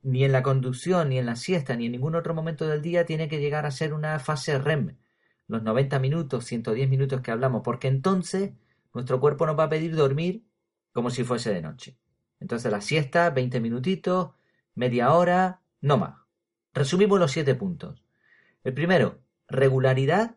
ni 0.02 0.24
en 0.24 0.32
la 0.32 0.42
conducción, 0.42 1.08
ni 1.10 1.18
en 1.18 1.26
la 1.26 1.36
siesta, 1.36 1.76
ni 1.76 1.86
en 1.86 1.92
ningún 1.92 2.14
otro 2.14 2.34
momento 2.34 2.66
del 2.66 2.82
día 2.82 3.04
tiene 3.04 3.28
que 3.28 3.40
llegar 3.40 3.66
a 3.66 3.70
ser 3.70 3.92
una 3.92 4.18
fase 4.18 4.58
REM, 4.58 4.96
los 5.48 5.62
90 5.62 5.98
minutos, 5.98 6.44
110 6.44 6.88
minutos 6.88 7.20
que 7.20 7.30
hablamos, 7.30 7.62
porque 7.62 7.88
entonces 7.88 8.52
nuestro 8.94 9.20
cuerpo 9.20 9.46
nos 9.46 9.58
va 9.58 9.64
a 9.64 9.68
pedir 9.68 9.94
dormir 9.94 10.44
como 10.92 11.10
si 11.10 11.24
fuese 11.24 11.52
de 11.52 11.62
noche. 11.62 11.98
Entonces 12.40 12.70
la 12.70 12.80
siesta, 12.80 13.30
20 13.30 13.60
minutitos, 13.60 14.30
media 14.74 15.12
hora, 15.12 15.60
no 15.80 15.98
más. 15.98 16.16
Resumimos 16.72 17.18
los 17.18 17.32
siete 17.32 17.54
puntos. 17.54 18.02
El 18.64 18.74
primero, 18.74 19.20
regularidad, 19.48 20.36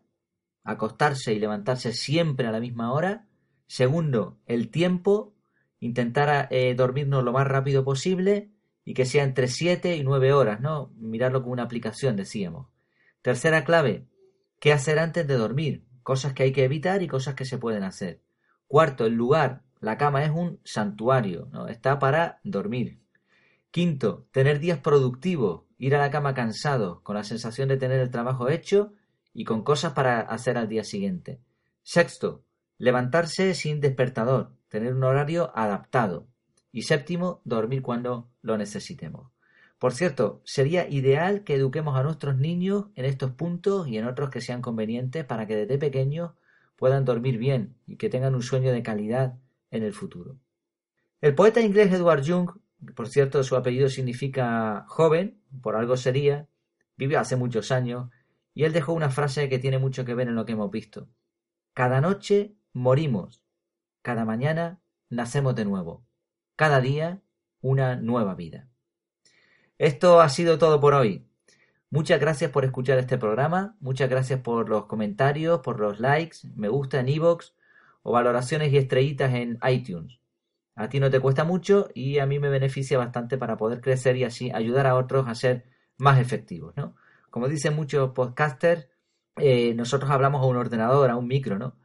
acostarse 0.64 1.32
y 1.32 1.38
levantarse 1.38 1.92
siempre 1.92 2.46
a 2.46 2.52
la 2.52 2.60
misma 2.60 2.92
hora. 2.92 3.26
Segundo, 3.66 4.38
el 4.46 4.70
tiempo, 4.70 5.34
intentar 5.80 6.48
eh, 6.50 6.74
dormirnos 6.74 7.24
lo 7.24 7.32
más 7.32 7.46
rápido 7.46 7.84
posible 7.84 8.50
y 8.90 8.94
que 8.94 9.06
sea 9.06 9.22
entre 9.22 9.46
7 9.46 9.94
y 9.94 10.02
9 10.02 10.32
horas, 10.32 10.60
¿no? 10.60 10.90
Mirarlo 10.96 11.44
con 11.44 11.52
una 11.52 11.62
aplicación, 11.62 12.16
decíamos. 12.16 12.66
Tercera 13.22 13.62
clave, 13.62 14.08
¿qué 14.58 14.72
hacer 14.72 14.98
antes 14.98 15.28
de 15.28 15.34
dormir? 15.34 15.84
Cosas 16.02 16.32
que 16.32 16.42
hay 16.42 16.50
que 16.50 16.64
evitar 16.64 17.00
y 17.00 17.06
cosas 17.06 17.36
que 17.36 17.44
se 17.44 17.56
pueden 17.56 17.84
hacer. 17.84 18.20
Cuarto, 18.66 19.06
el 19.06 19.14
lugar. 19.14 19.62
La 19.78 19.96
cama 19.96 20.24
es 20.24 20.32
un 20.32 20.58
santuario, 20.64 21.48
¿no? 21.52 21.68
Está 21.68 22.00
para 22.00 22.40
dormir. 22.42 22.98
Quinto, 23.70 24.26
tener 24.32 24.58
días 24.58 24.80
productivos, 24.80 25.62
ir 25.78 25.94
a 25.94 26.00
la 26.00 26.10
cama 26.10 26.34
cansado, 26.34 27.00
con 27.04 27.14
la 27.14 27.22
sensación 27.22 27.68
de 27.68 27.76
tener 27.76 28.00
el 28.00 28.10
trabajo 28.10 28.48
hecho 28.48 28.92
y 29.32 29.44
con 29.44 29.62
cosas 29.62 29.92
para 29.92 30.18
hacer 30.18 30.58
al 30.58 30.68
día 30.68 30.82
siguiente. 30.82 31.38
Sexto, 31.84 32.42
levantarse 32.76 33.54
sin 33.54 33.80
despertador, 33.80 34.56
tener 34.66 34.94
un 34.94 35.04
horario 35.04 35.52
adaptado. 35.54 36.26
Y 36.72 36.82
séptimo, 36.82 37.40
dormir 37.44 37.82
cuando 37.82 38.28
lo 38.42 38.56
necesitemos. 38.56 39.30
Por 39.78 39.94
cierto, 39.94 40.42
sería 40.44 40.86
ideal 40.88 41.42
que 41.42 41.54
eduquemos 41.54 41.96
a 41.96 42.02
nuestros 42.02 42.36
niños 42.36 42.86
en 42.96 43.06
estos 43.06 43.30
puntos 43.30 43.88
y 43.88 43.96
en 43.96 44.06
otros 44.06 44.28
que 44.28 44.42
sean 44.42 44.60
convenientes 44.60 45.24
para 45.24 45.46
que 45.46 45.56
desde 45.56 45.78
pequeños 45.78 46.32
puedan 46.76 47.04
dormir 47.04 47.38
bien 47.38 47.76
y 47.86 47.96
que 47.96 48.10
tengan 48.10 48.34
un 48.34 48.42
sueño 48.42 48.72
de 48.72 48.82
calidad 48.82 49.38
en 49.70 49.82
el 49.82 49.94
futuro. 49.94 50.38
El 51.22 51.34
poeta 51.34 51.60
inglés 51.60 51.92
Edward 51.92 52.22
Young, 52.22 52.50
por 52.94 53.08
cierto 53.08 53.42
su 53.42 53.56
apellido 53.56 53.88
significa 53.88 54.84
joven, 54.88 55.40
por 55.62 55.76
algo 55.76 55.96
sería, 55.96 56.46
vivió 56.96 57.18
hace 57.20 57.36
muchos 57.36 57.72
años 57.72 58.10
y 58.54 58.64
él 58.64 58.72
dejó 58.72 58.92
una 58.92 59.10
frase 59.10 59.48
que 59.48 59.58
tiene 59.58 59.78
mucho 59.78 60.04
que 60.04 60.14
ver 60.14 60.28
en 60.28 60.34
lo 60.34 60.44
que 60.44 60.52
hemos 60.52 60.70
visto. 60.70 61.08
Cada 61.72 62.00
noche 62.00 62.54
morimos, 62.74 63.42
cada 64.02 64.24
mañana 64.24 64.80
nacemos 65.08 65.54
de 65.54 65.64
nuevo. 65.64 66.04
Cada 66.60 66.82
día 66.82 67.22
una 67.62 67.96
nueva 67.96 68.34
vida. 68.34 68.68
Esto 69.78 70.20
ha 70.20 70.28
sido 70.28 70.58
todo 70.58 70.78
por 70.78 70.92
hoy. 70.92 71.26
Muchas 71.88 72.20
gracias 72.20 72.50
por 72.50 72.66
escuchar 72.66 72.98
este 72.98 73.16
programa, 73.16 73.78
muchas 73.80 74.10
gracias 74.10 74.40
por 74.40 74.68
los 74.68 74.84
comentarios, 74.84 75.60
por 75.60 75.80
los 75.80 76.00
likes, 76.00 76.40
me 76.56 76.68
gusta 76.68 77.00
en 77.00 77.08
iVoox 77.08 77.54
o 78.02 78.12
valoraciones 78.12 78.74
y 78.74 78.76
estrellitas 78.76 79.32
en 79.32 79.58
iTunes. 79.70 80.20
A 80.74 80.90
ti 80.90 81.00
no 81.00 81.08
te 81.08 81.18
cuesta 81.18 81.44
mucho 81.44 81.88
y 81.94 82.18
a 82.18 82.26
mí 82.26 82.38
me 82.38 82.50
beneficia 82.50 82.98
bastante 82.98 83.38
para 83.38 83.56
poder 83.56 83.80
crecer 83.80 84.18
y 84.18 84.24
así 84.24 84.50
ayudar 84.50 84.86
a 84.86 84.96
otros 84.96 85.28
a 85.28 85.34
ser 85.34 85.64
más 85.96 86.20
efectivos, 86.20 86.76
¿no? 86.76 86.94
Como 87.30 87.48
dicen 87.48 87.74
muchos 87.74 88.10
podcasters, 88.10 88.86
eh, 89.38 89.72
nosotros 89.74 90.10
hablamos 90.10 90.42
a 90.42 90.46
un 90.46 90.58
ordenador, 90.58 91.08
a 91.08 91.16
un 91.16 91.26
micro, 91.26 91.58
¿no? 91.58 91.79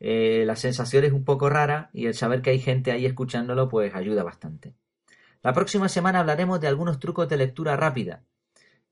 Eh, 0.00 0.44
la 0.46 0.56
sensación 0.56 1.04
es 1.04 1.12
un 1.12 1.24
poco 1.24 1.48
rara 1.48 1.90
y 1.92 2.06
el 2.06 2.14
saber 2.14 2.42
que 2.42 2.50
hay 2.50 2.58
gente 2.58 2.92
ahí 2.92 3.06
escuchándolo 3.06 3.68
pues 3.68 3.94
ayuda 3.94 4.22
bastante. 4.22 4.74
La 5.42 5.52
próxima 5.52 5.88
semana 5.88 6.20
hablaremos 6.20 6.60
de 6.60 6.68
algunos 6.68 6.98
trucos 6.98 7.28
de 7.28 7.36
lectura 7.36 7.76
rápida, 7.76 8.24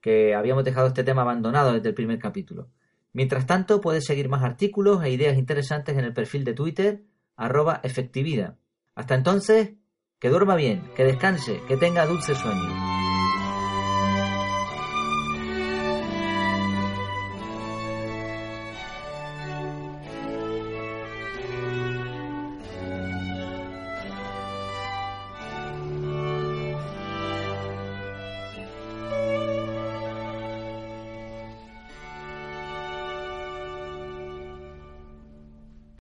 que 0.00 0.34
habíamos 0.34 0.64
dejado 0.64 0.88
este 0.88 1.04
tema 1.04 1.22
abandonado 1.22 1.72
desde 1.72 1.88
el 1.88 1.94
primer 1.94 2.18
capítulo. 2.18 2.68
Mientras 3.12 3.46
tanto, 3.46 3.80
puedes 3.80 4.04
seguir 4.04 4.28
más 4.28 4.42
artículos 4.42 5.02
e 5.02 5.10
ideas 5.10 5.36
interesantes 5.36 5.96
en 5.96 6.04
el 6.04 6.12
perfil 6.12 6.44
de 6.44 6.54
Twitter, 6.54 7.02
arroba 7.36 7.80
efectividad. 7.82 8.58
Hasta 8.94 9.14
entonces, 9.14 9.72
que 10.18 10.28
duerma 10.28 10.56
bien, 10.56 10.82
que 10.94 11.04
descanse, 11.04 11.60
que 11.68 11.76
tenga 11.76 12.06
dulce 12.06 12.34
sueño. 12.34 13.11